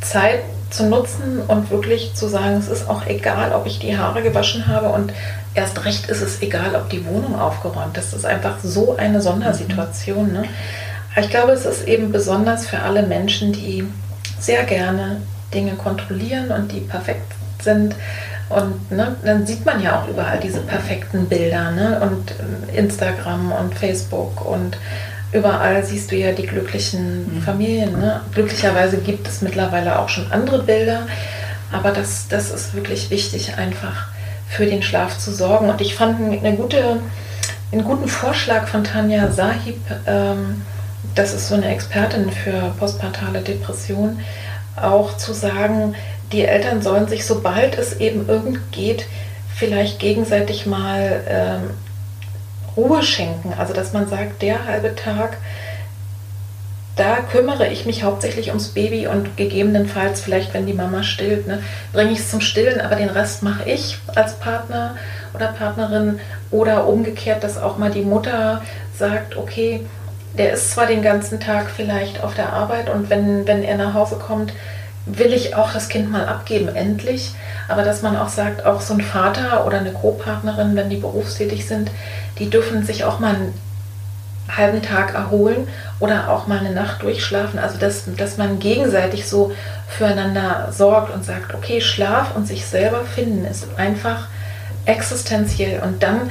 Zeit 0.00 0.40
zu 0.70 0.86
nutzen 0.86 1.40
und 1.48 1.70
wirklich 1.70 2.14
zu 2.14 2.28
sagen, 2.28 2.56
es 2.56 2.68
ist 2.68 2.88
auch 2.88 3.06
egal, 3.06 3.52
ob 3.52 3.66
ich 3.66 3.80
die 3.80 3.98
Haare 3.98 4.22
gewaschen 4.22 4.68
habe 4.68 4.88
und 4.90 5.12
erst 5.54 5.84
recht 5.84 6.08
ist 6.08 6.22
es 6.22 6.42
egal, 6.42 6.76
ob 6.76 6.88
die 6.90 7.04
Wohnung 7.06 7.38
aufgeräumt 7.38 7.98
ist. 7.98 8.12
Das 8.12 8.20
ist 8.20 8.24
einfach 8.24 8.58
so 8.62 8.96
eine 8.96 9.20
Sondersituation. 9.20 10.32
Ne? 10.32 10.44
ich 11.16 11.28
glaube, 11.28 11.50
es 11.52 11.66
ist 11.66 11.88
eben 11.88 12.12
besonders 12.12 12.68
für 12.68 12.78
alle 12.78 13.02
Menschen, 13.02 13.52
die 13.52 13.84
sehr 14.38 14.62
gerne 14.62 15.20
Dinge 15.52 15.72
kontrollieren 15.74 16.50
und 16.50 16.72
die 16.72 16.80
perfekt 16.80 17.32
sind. 17.62 17.94
Und 18.48 18.90
ne, 18.90 19.14
dann 19.24 19.46
sieht 19.46 19.64
man 19.64 19.80
ja 19.80 20.00
auch 20.00 20.08
überall 20.08 20.40
diese 20.40 20.60
perfekten 20.60 21.28
Bilder 21.28 21.70
ne? 21.70 22.00
und 22.00 22.32
ähm, 22.32 22.74
Instagram 22.74 23.52
und 23.52 23.74
Facebook 23.74 24.44
und 24.44 24.76
überall 25.32 25.84
siehst 25.84 26.10
du 26.10 26.16
ja 26.16 26.32
die 26.32 26.46
glücklichen 26.46 27.36
mhm. 27.36 27.42
Familien. 27.42 27.92
Ne? 27.92 28.20
Glücklicherweise 28.34 28.98
gibt 28.98 29.28
es 29.28 29.40
mittlerweile 29.40 30.00
auch 30.00 30.08
schon 30.08 30.32
andere 30.32 30.64
Bilder, 30.64 31.06
aber 31.70 31.92
das, 31.92 32.26
das 32.28 32.50
ist 32.50 32.74
wirklich 32.74 33.10
wichtig, 33.10 33.56
einfach 33.56 34.08
für 34.48 34.66
den 34.66 34.82
Schlaf 34.82 35.16
zu 35.16 35.32
sorgen. 35.32 35.70
Und 35.70 35.80
ich 35.80 35.94
fand 35.94 36.20
eine 36.20 36.56
gute, 36.56 36.98
einen 37.70 37.84
guten 37.84 38.08
Vorschlag 38.08 38.66
von 38.66 38.82
Tanja 38.82 39.30
Sahib, 39.30 39.78
ähm, 40.06 40.62
das 41.14 41.32
ist 41.34 41.48
so 41.48 41.54
eine 41.54 41.68
Expertin 41.68 42.30
für 42.30 42.74
postpartale 42.78 43.40
Depression, 43.40 44.20
auch 44.76 45.16
zu 45.16 45.32
sagen, 45.32 45.94
die 46.32 46.44
Eltern 46.44 46.82
sollen 46.82 47.08
sich, 47.08 47.26
sobald 47.26 47.76
es 47.76 47.98
eben 48.00 48.28
irgend 48.28 48.72
geht, 48.72 49.06
vielleicht 49.54 49.98
gegenseitig 49.98 50.66
mal 50.66 51.22
ähm, 51.28 51.70
Ruhe 52.76 53.02
schenken. 53.02 53.52
Also 53.58 53.74
dass 53.74 53.92
man 53.92 54.08
sagt, 54.08 54.42
der 54.42 54.64
halbe 54.64 54.94
Tag, 54.94 55.38
da 56.96 57.16
kümmere 57.16 57.66
ich 57.68 57.86
mich 57.86 58.02
hauptsächlich 58.02 58.48
ums 58.48 58.68
Baby 58.68 59.06
und 59.06 59.36
gegebenenfalls 59.36 60.20
vielleicht, 60.20 60.52
wenn 60.54 60.66
die 60.66 60.74
Mama 60.74 61.02
stillt, 61.02 61.46
ne, 61.46 61.62
bringe 61.92 62.12
ich 62.12 62.18
es 62.18 62.30
zum 62.30 62.40
Stillen, 62.40 62.80
aber 62.80 62.96
den 62.96 63.08
Rest 63.08 63.42
mache 63.42 63.68
ich 63.68 63.98
als 64.14 64.34
Partner 64.34 64.96
oder 65.32 65.48
Partnerin 65.48 66.20
oder 66.50 66.86
umgekehrt, 66.86 67.42
dass 67.42 67.56
auch 67.56 67.78
mal 67.78 67.90
die 67.90 68.02
Mutter 68.02 68.62
sagt, 68.98 69.36
okay, 69.36 69.86
der 70.36 70.52
ist 70.52 70.70
zwar 70.70 70.86
den 70.86 71.02
ganzen 71.02 71.40
Tag 71.40 71.70
vielleicht 71.70 72.22
auf 72.22 72.34
der 72.34 72.52
Arbeit 72.52 72.88
und 72.88 73.10
wenn, 73.10 73.46
wenn 73.46 73.62
er 73.62 73.76
nach 73.76 73.94
Hause 73.94 74.16
kommt, 74.16 74.52
will 75.06 75.32
ich 75.32 75.54
auch 75.54 75.72
das 75.72 75.88
Kind 75.88 76.10
mal 76.10 76.26
abgeben, 76.26 76.68
endlich. 76.68 77.34
Aber 77.68 77.82
dass 77.82 78.02
man 78.02 78.16
auch 78.16 78.28
sagt, 78.28 78.66
auch 78.66 78.80
so 78.80 78.94
ein 78.94 79.00
Vater 79.00 79.66
oder 79.66 79.78
eine 79.78 79.92
Co-Partnerin, 79.92 80.76
wenn 80.76 80.90
die 80.90 80.96
berufstätig 80.96 81.66
sind, 81.66 81.90
die 82.38 82.50
dürfen 82.50 82.84
sich 82.84 83.04
auch 83.04 83.18
mal 83.18 83.34
einen 83.34 83.54
halben 84.56 84.82
Tag 84.82 85.14
erholen 85.14 85.68
oder 86.00 86.30
auch 86.30 86.46
mal 86.46 86.58
eine 86.58 86.72
Nacht 86.72 87.02
durchschlafen. 87.02 87.58
Also 87.58 87.78
dass, 87.78 88.04
dass 88.16 88.36
man 88.36 88.58
gegenseitig 88.58 89.28
so 89.28 89.52
füreinander 89.88 90.68
sorgt 90.72 91.14
und 91.14 91.24
sagt, 91.24 91.54
okay, 91.54 91.80
Schlaf 91.80 92.36
und 92.36 92.46
sich 92.46 92.66
selber 92.66 93.04
finden 93.04 93.44
ist 93.44 93.66
einfach 93.76 94.26
existenziell. 94.86 95.80
Und 95.80 96.02
dann, 96.02 96.30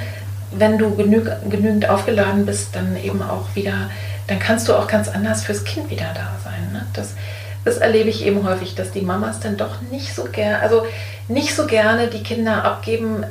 wenn 0.51 0.77
du 0.77 0.95
genü 0.95 1.29
genügend 1.49 1.89
aufgeladen 1.89 2.45
bist, 2.45 2.75
dann 2.75 2.97
eben 2.97 3.21
auch 3.21 3.55
wieder, 3.55 3.89
dann 4.27 4.39
kannst 4.39 4.67
du 4.67 4.75
auch 4.75 4.87
ganz 4.87 5.07
anders 5.07 5.43
fürs 5.43 5.63
Kind 5.63 5.89
wieder 5.89 6.11
da 6.13 6.31
sein. 6.43 6.71
Ne? 6.71 6.85
Das, 6.93 7.13
das 7.65 7.77
erlebe 7.77 8.09
ich 8.09 8.25
eben 8.25 8.47
häufig, 8.47 8.75
dass 8.75 8.91
die 8.91 9.01
Mamas 9.01 9.39
dann 9.39 9.57
doch 9.57 9.81
nicht 9.91 10.13
so 10.13 10.25
gerne, 10.25 10.59
also 10.59 10.85
nicht 11.27 11.55
so 11.55 11.65
gerne 11.65 12.07
die 12.07 12.23
Kinder 12.23 12.63
abgeben. 12.63 13.23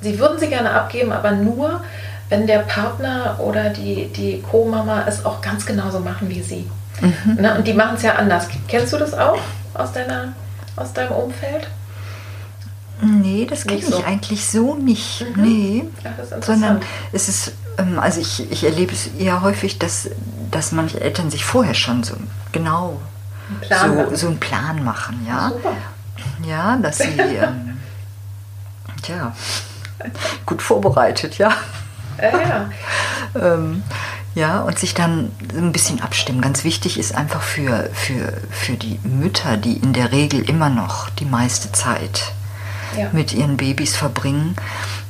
Sie 0.00 0.18
würden 0.18 0.38
sie 0.38 0.48
gerne 0.48 0.72
abgeben, 0.72 1.12
aber 1.12 1.32
nur, 1.32 1.82
wenn 2.28 2.46
der 2.46 2.60
Partner 2.60 3.38
oder 3.40 3.70
die, 3.70 4.08
die 4.08 4.42
Co-Mama 4.42 5.04
es 5.06 5.24
auch 5.24 5.40
ganz 5.40 5.66
genauso 5.66 6.00
machen 6.00 6.28
wie 6.28 6.42
sie. 6.42 6.70
Mhm. 7.00 7.38
Na, 7.40 7.56
und 7.56 7.66
die 7.66 7.74
machen 7.74 7.96
es 7.96 8.02
ja 8.02 8.14
anders. 8.14 8.48
Kennst 8.68 8.92
du 8.92 8.98
das 8.98 9.14
auch 9.14 9.38
aus, 9.74 9.92
deiner, 9.92 10.32
aus 10.76 10.92
deinem 10.92 11.12
Umfeld? 11.12 11.66
Nee, 13.02 13.46
das 13.48 13.66
kenne 13.66 13.80
ich 13.80 13.86
so. 13.86 14.04
eigentlich 14.04 14.46
so 14.46 14.74
nicht. 14.74 15.24
Mhm. 15.36 15.42
Nee. 15.42 15.84
Ja, 16.04 16.40
Sondern 16.42 16.80
es 17.12 17.28
ist, 17.28 17.52
ähm, 17.78 17.98
also 17.98 18.20
ich, 18.20 18.50
ich 18.50 18.64
erlebe 18.64 18.92
es 18.92 19.08
eher 19.18 19.42
häufig, 19.42 19.78
dass, 19.78 20.10
dass 20.50 20.72
manche 20.72 21.00
Eltern 21.00 21.30
sich 21.30 21.44
vorher 21.44 21.74
schon 21.74 22.02
so 22.02 22.14
genau 22.52 23.00
so, 23.68 24.16
so 24.16 24.26
einen 24.28 24.38
Plan 24.38 24.84
machen, 24.84 25.26
ja. 25.26 25.50
Super. 25.50 25.72
Ja, 26.46 26.76
dass 26.76 26.98
sie 26.98 27.08
ähm, 27.18 27.78
tja, 29.02 29.34
gut 30.46 30.62
vorbereitet, 30.62 31.38
ja. 31.38 31.52
Ja, 32.20 32.40
ja. 32.40 32.70
ähm, 33.34 33.82
ja, 34.34 34.60
und 34.60 34.78
sich 34.78 34.94
dann 34.94 35.32
ein 35.56 35.72
bisschen 35.72 36.00
abstimmen. 36.00 36.40
Ganz 36.40 36.62
wichtig 36.64 36.98
ist 36.98 37.14
einfach 37.14 37.42
für, 37.42 37.90
für, 37.92 38.32
für 38.50 38.74
die 38.74 39.00
Mütter, 39.02 39.56
die 39.56 39.74
in 39.74 39.92
der 39.92 40.12
Regel 40.12 40.48
immer 40.48 40.68
noch 40.68 41.10
die 41.10 41.24
meiste 41.24 41.72
Zeit 41.72 42.32
ja. 42.96 43.08
mit 43.12 43.32
ihren 43.32 43.56
Babys 43.56 43.96
verbringen, 43.96 44.56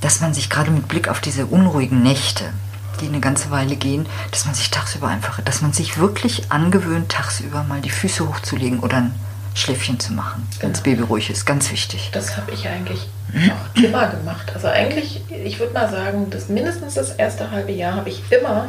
dass 0.01 0.21
man 0.21 0.35
sich 0.35 0.51
gerade 0.51 0.71
mit 0.71 0.89
Blick 0.89 1.09
auf 1.09 1.21
diese 1.21 1.47
unruhigen 1.47 2.03
Nächte, 2.03 2.53
die 3.01 3.07
eine 3.07 3.21
ganze 3.21 3.51
Weile 3.51 3.77
gehen, 3.77 4.07
dass 4.31 4.47
man 4.47 4.55
sich 4.55 4.71
tagsüber 4.71 5.09
einfach, 5.09 5.41
dass 5.43 5.63
man 5.63 5.73
sich 5.73 5.99
wirklich 5.99 6.51
angewöhnt, 6.51 7.11
tagsüber 7.11 7.65
mal 7.65 7.81
die 7.81 7.91
Füße 7.91 8.29
hochzulegen 8.29 8.81
oder 8.81 8.99
ein 8.99 9.15
Schläfchen 9.55 9.99
zu 9.99 10.13
machen, 10.13 10.47
genau. 10.51 10.63
wenn 10.63 10.73
das 10.73 10.83
Baby 10.83 11.03
ruhig 11.03 11.31
ist. 11.31 11.45
Ganz 11.45 11.71
wichtig. 11.71 12.11
Das 12.13 12.37
habe 12.37 12.53
ich 12.53 12.69
eigentlich 12.69 13.09
auch 13.35 13.77
immer 13.83 14.09
gemacht. 14.09 14.53
Also 14.55 14.69
eigentlich, 14.69 15.23
ich 15.29 15.59
würde 15.59 15.75
mal 15.75 15.91
sagen, 15.91 16.31
dass 16.31 16.49
mindestens 16.49 16.95
das 16.95 17.11
erste 17.11 17.51
halbe 17.51 17.73
Jahr 17.73 17.97
habe 17.97 18.09
ich 18.09 18.23
immer, 18.31 18.67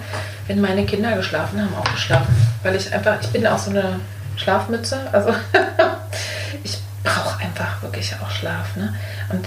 wenn 0.47 0.59
meine 0.59 0.85
Kinder 0.85 1.15
geschlafen 1.15 1.61
haben, 1.61 1.73
auch 1.75 1.91
geschlafen. 1.91 2.35
Weil 2.63 2.75
ich 2.75 2.91
einfach, 2.93 3.17
ich 3.21 3.27
bin 3.29 3.45
auch 3.45 3.59
so 3.59 3.69
eine 3.69 3.99
Schlafmütze. 4.37 5.07
Also 5.11 5.29
ich 6.63 6.79
brauche 7.03 7.40
einfach 7.61 7.81
wirklich 7.81 8.13
auch 8.21 8.29
Schlaf. 8.29 8.75
Ne? 8.75 8.93
Und 9.29 9.45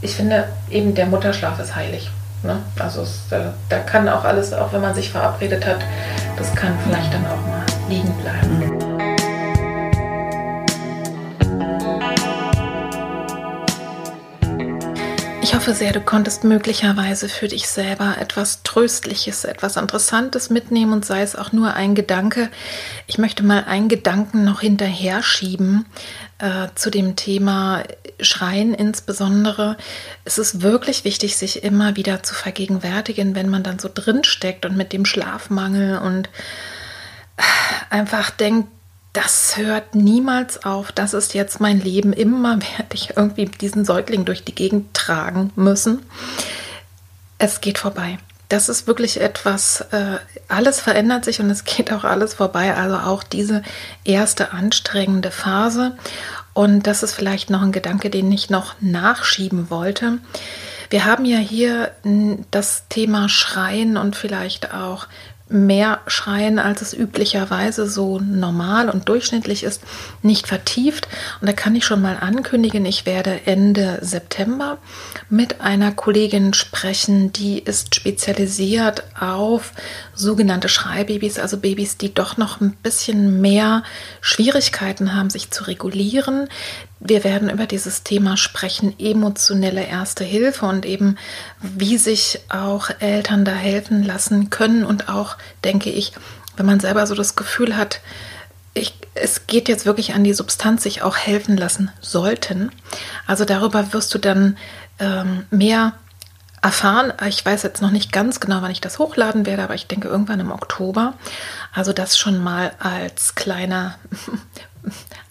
ich 0.00 0.14
finde 0.14 0.48
eben, 0.70 0.94
der 0.94 1.06
Mutterschlaf 1.06 1.58
ist 1.58 1.74
heilig. 1.74 2.10
Ne? 2.42 2.58
Also 2.78 3.02
es, 3.02 3.22
da, 3.30 3.54
da 3.68 3.78
kann 3.80 4.08
auch 4.08 4.24
alles, 4.24 4.52
auch 4.52 4.72
wenn 4.72 4.80
man 4.80 4.94
sich 4.94 5.10
verabredet 5.10 5.66
hat, 5.66 5.78
das 6.36 6.54
kann 6.54 6.76
vielleicht 6.84 7.12
dann 7.12 7.26
auch 7.26 7.46
mal 7.46 7.64
liegen 7.88 8.12
bleiben. 8.22 8.86
Ich 15.42 15.54
hoffe 15.54 15.74
sehr, 15.74 15.92
du 15.92 16.00
konntest 16.00 16.42
möglicherweise 16.42 17.28
für 17.28 17.46
dich 17.46 17.68
selber 17.68 18.16
etwas 18.20 18.64
Tröstliches, 18.64 19.44
etwas 19.44 19.76
Interessantes 19.76 20.50
mitnehmen 20.50 20.92
und 20.92 21.04
sei 21.04 21.22
es 21.22 21.36
auch 21.36 21.52
nur 21.52 21.72
ein 21.74 21.94
Gedanke. 21.94 22.50
Ich 23.06 23.18
möchte 23.18 23.44
mal 23.44 23.64
einen 23.64 23.88
Gedanken 23.88 24.44
noch 24.44 24.60
hinterher 24.60 25.22
schieben 25.22 25.86
äh, 26.38 26.68
zu 26.74 26.90
dem 26.90 27.16
Thema 27.16 27.82
Schreien 28.20 28.74
insbesondere. 28.74 29.76
Es 30.24 30.38
ist 30.38 30.62
wirklich 30.62 31.04
wichtig, 31.04 31.36
sich 31.36 31.64
immer 31.64 31.96
wieder 31.96 32.22
zu 32.22 32.34
vergegenwärtigen, 32.34 33.34
wenn 33.34 33.48
man 33.48 33.62
dann 33.62 33.78
so 33.78 33.90
drin 33.92 34.24
steckt 34.24 34.66
und 34.66 34.76
mit 34.76 34.92
dem 34.92 35.04
Schlafmangel 35.04 35.98
und 35.98 36.28
einfach 37.90 38.30
denkt, 38.30 38.68
das 39.12 39.56
hört 39.56 39.94
niemals 39.94 40.64
auf. 40.64 40.92
Das 40.92 41.14
ist 41.14 41.32
jetzt 41.32 41.58
mein 41.58 41.80
Leben. 41.80 42.12
Immer 42.12 42.60
werde 42.60 42.94
ich 42.94 43.16
irgendwie 43.16 43.46
diesen 43.46 43.86
Säugling 43.86 44.26
durch 44.26 44.44
die 44.44 44.54
Gegend 44.54 44.92
tragen 44.92 45.52
müssen. 45.56 46.00
Es 47.38 47.62
geht 47.62 47.78
vorbei. 47.78 48.18
Das 48.48 48.68
ist 48.68 48.86
wirklich 48.86 49.20
etwas, 49.20 49.80
äh, 49.90 50.18
alles 50.48 50.80
verändert 50.80 51.24
sich 51.24 51.40
und 51.40 51.50
es 51.50 51.64
geht 51.64 51.92
auch 51.92 52.04
alles 52.04 52.34
vorbei. 52.34 52.74
Also 52.74 52.96
auch 52.96 53.22
diese 53.22 53.62
erste 54.04 54.52
anstrengende 54.52 55.30
Phase. 55.30 55.96
Und 56.54 56.86
das 56.86 57.02
ist 57.02 57.14
vielleicht 57.14 57.50
noch 57.50 57.62
ein 57.62 57.72
Gedanke, 57.72 58.08
den 58.08 58.30
ich 58.32 58.48
noch 58.48 58.74
nachschieben 58.80 59.68
wollte. 59.68 60.18
Wir 60.90 61.04
haben 61.04 61.24
ja 61.24 61.38
hier 61.38 61.92
das 62.50 62.84
Thema 62.88 63.28
Schreien 63.28 63.96
und 63.96 64.14
vielleicht 64.14 64.72
auch 64.72 65.06
mehr 65.48 66.00
schreien, 66.08 66.58
als 66.58 66.82
es 66.82 66.92
üblicherweise 66.92 67.88
so 67.88 68.18
normal 68.18 68.90
und 68.90 69.08
durchschnittlich 69.08 69.62
ist, 69.62 69.82
nicht 70.22 70.48
vertieft. 70.48 71.06
Und 71.40 71.48
da 71.48 71.52
kann 71.52 71.76
ich 71.76 71.84
schon 71.84 72.02
mal 72.02 72.16
ankündigen, 72.20 72.84
ich 72.84 73.06
werde 73.06 73.40
Ende 73.46 73.98
September 74.02 74.78
mit 75.30 75.60
einer 75.60 75.92
Kollegin 75.92 76.52
sprechen, 76.52 77.32
die 77.32 77.60
ist 77.60 77.94
spezialisiert 77.94 79.04
auf 79.18 79.72
sogenannte 80.14 80.68
Schreibabys, 80.68 81.38
also 81.38 81.58
Babys, 81.58 81.96
die 81.96 82.12
doch 82.12 82.36
noch 82.36 82.60
ein 82.60 82.72
bisschen 82.82 83.40
mehr 83.40 83.84
Schwierigkeiten 84.20 85.14
haben, 85.14 85.30
sich 85.30 85.52
zu 85.52 85.64
regulieren. 85.64 86.48
Wir 87.06 87.22
werden 87.24 87.50
über 87.50 87.66
dieses 87.66 88.02
Thema 88.02 88.36
sprechen, 88.36 88.98
emotionelle 88.98 89.84
erste 89.84 90.24
Hilfe 90.24 90.66
und 90.66 90.84
eben, 90.84 91.16
wie 91.60 91.98
sich 91.98 92.40
auch 92.48 92.90
Eltern 92.98 93.44
da 93.44 93.52
helfen 93.52 94.02
lassen 94.02 94.50
können 94.50 94.84
und 94.84 95.08
auch, 95.08 95.36
denke 95.64 95.90
ich, 95.90 96.12
wenn 96.56 96.66
man 96.66 96.80
selber 96.80 97.06
so 97.06 97.14
das 97.14 97.36
Gefühl 97.36 97.76
hat, 97.76 98.00
ich, 98.74 98.94
es 99.14 99.46
geht 99.46 99.68
jetzt 99.68 99.86
wirklich 99.86 100.14
an 100.14 100.24
die 100.24 100.34
Substanz, 100.34 100.82
sich 100.82 101.02
auch 101.02 101.16
helfen 101.16 101.56
lassen 101.56 101.90
sollten. 102.00 102.70
Also 103.26 103.44
darüber 103.44 103.92
wirst 103.92 104.12
du 104.12 104.18
dann 104.18 104.58
ähm, 104.98 105.46
mehr 105.50 105.94
erfahren. 106.62 107.12
Ich 107.28 107.44
weiß 107.44 107.62
jetzt 107.62 107.80
noch 107.80 107.90
nicht 107.90 108.12
ganz 108.12 108.40
genau, 108.40 108.60
wann 108.60 108.70
ich 108.70 108.80
das 108.80 108.98
hochladen 108.98 109.46
werde, 109.46 109.62
aber 109.62 109.74
ich 109.74 109.86
denke 109.86 110.08
irgendwann 110.08 110.40
im 110.40 110.50
Oktober. 110.50 111.14
Also 111.72 111.92
das 111.92 112.18
schon 112.18 112.42
mal 112.42 112.72
als 112.78 113.34
kleiner 113.34 113.96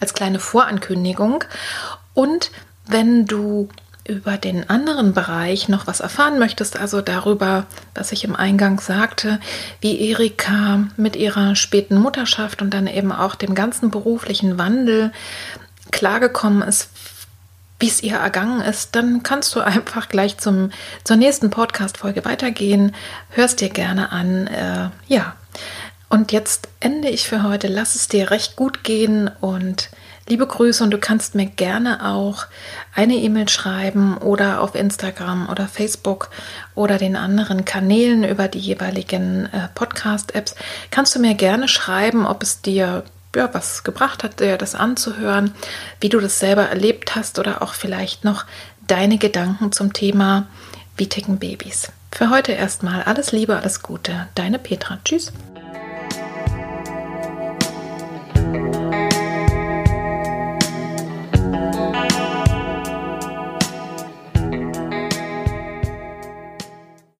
als 0.05 0.13
kleine 0.13 0.37
Vorankündigung. 0.37 1.43
Und 2.13 2.51
wenn 2.85 3.25
du 3.25 3.69
über 4.07 4.37
den 4.37 4.69
anderen 4.69 5.15
Bereich 5.15 5.67
noch 5.67 5.87
was 5.87 5.99
erfahren 5.99 6.37
möchtest, 6.37 6.77
also 6.77 7.01
darüber, 7.01 7.65
was 7.95 8.11
ich 8.11 8.23
im 8.23 8.35
Eingang 8.35 8.79
sagte, 8.79 9.39
wie 9.81 9.99
Erika 10.11 10.83
mit 10.95 11.15
ihrer 11.15 11.55
späten 11.55 11.97
Mutterschaft 11.97 12.61
und 12.61 12.71
dann 12.71 12.85
eben 12.85 13.11
auch 13.11 13.33
dem 13.33 13.55
ganzen 13.55 13.89
beruflichen 13.89 14.59
Wandel 14.59 15.11
klargekommen 15.91 16.61
ist, 16.61 16.89
wie 17.79 17.87
es 17.87 18.03
ihr 18.03 18.17
ergangen 18.17 18.61
ist, 18.61 18.95
dann 18.95 19.23
kannst 19.23 19.55
du 19.55 19.61
einfach 19.65 20.07
gleich 20.07 20.37
zum, 20.37 20.69
zur 21.03 21.15
nächsten 21.15 21.49
Podcast-Folge 21.49 22.23
weitergehen. 22.25 22.93
Hörst 23.31 23.59
dir 23.59 23.69
gerne 23.69 24.11
an. 24.11 24.45
Äh, 24.45 24.89
ja, 25.07 25.33
und 26.15 26.31
jetzt 26.31 26.69
ende 26.79 27.09
ich 27.09 27.27
für 27.27 27.43
heute. 27.43 27.67
Lass 27.67 27.95
es 27.95 28.07
dir 28.07 28.31
recht 28.31 28.55
gut 28.55 28.85
gehen 28.85 29.29
und 29.41 29.89
liebe 30.29 30.47
Grüße 30.47 30.81
und 30.81 30.91
du 30.91 30.97
kannst 30.97 31.35
mir 31.35 31.45
gerne 31.45 32.05
auch 32.09 32.45
eine 32.93 33.15
E-Mail 33.15 33.49
schreiben 33.49 34.17
oder 34.19 34.61
auf 34.61 34.75
Instagram 34.75 35.49
oder 35.49 35.67
Facebook 35.67 36.29
oder 36.73 36.97
den 36.97 37.17
anderen 37.17 37.65
Kanälen 37.65 38.23
über 38.23 38.47
die 38.47 38.59
jeweiligen 38.59 39.47
äh, 39.47 39.67
Podcast-Apps. 39.75 40.55
Kannst 40.89 41.13
du 41.15 41.19
mir 41.19 41.33
gerne 41.33 41.67
schreiben, 41.67 42.25
ob 42.25 42.43
es 42.43 42.61
dir 42.61 43.03
ja, 43.35 43.53
was 43.53 43.83
gebracht 43.83 44.23
hat, 44.23 44.39
dir 44.39 44.57
das 44.57 44.73
anzuhören, 44.73 45.53
wie 45.99 46.07
du 46.07 46.21
das 46.21 46.39
selber 46.39 46.63
erlebt 46.63 47.17
hast 47.17 47.39
oder 47.39 47.61
auch 47.61 47.73
vielleicht 47.73 48.23
noch 48.23 48.45
deine 48.87 49.17
Gedanken 49.17 49.73
zum 49.73 49.91
Thema 49.91 50.47
Wie 50.95 51.09
ticken 51.09 51.39
Babys. 51.39 51.91
Für 52.13 52.29
heute 52.29 52.53
erstmal 52.53 53.03
alles 53.03 53.33
Liebe, 53.33 53.57
alles 53.57 53.81
Gute. 53.81 54.27
Deine 54.33 54.59
Petra. 54.59 54.99
Tschüss. 55.03 55.33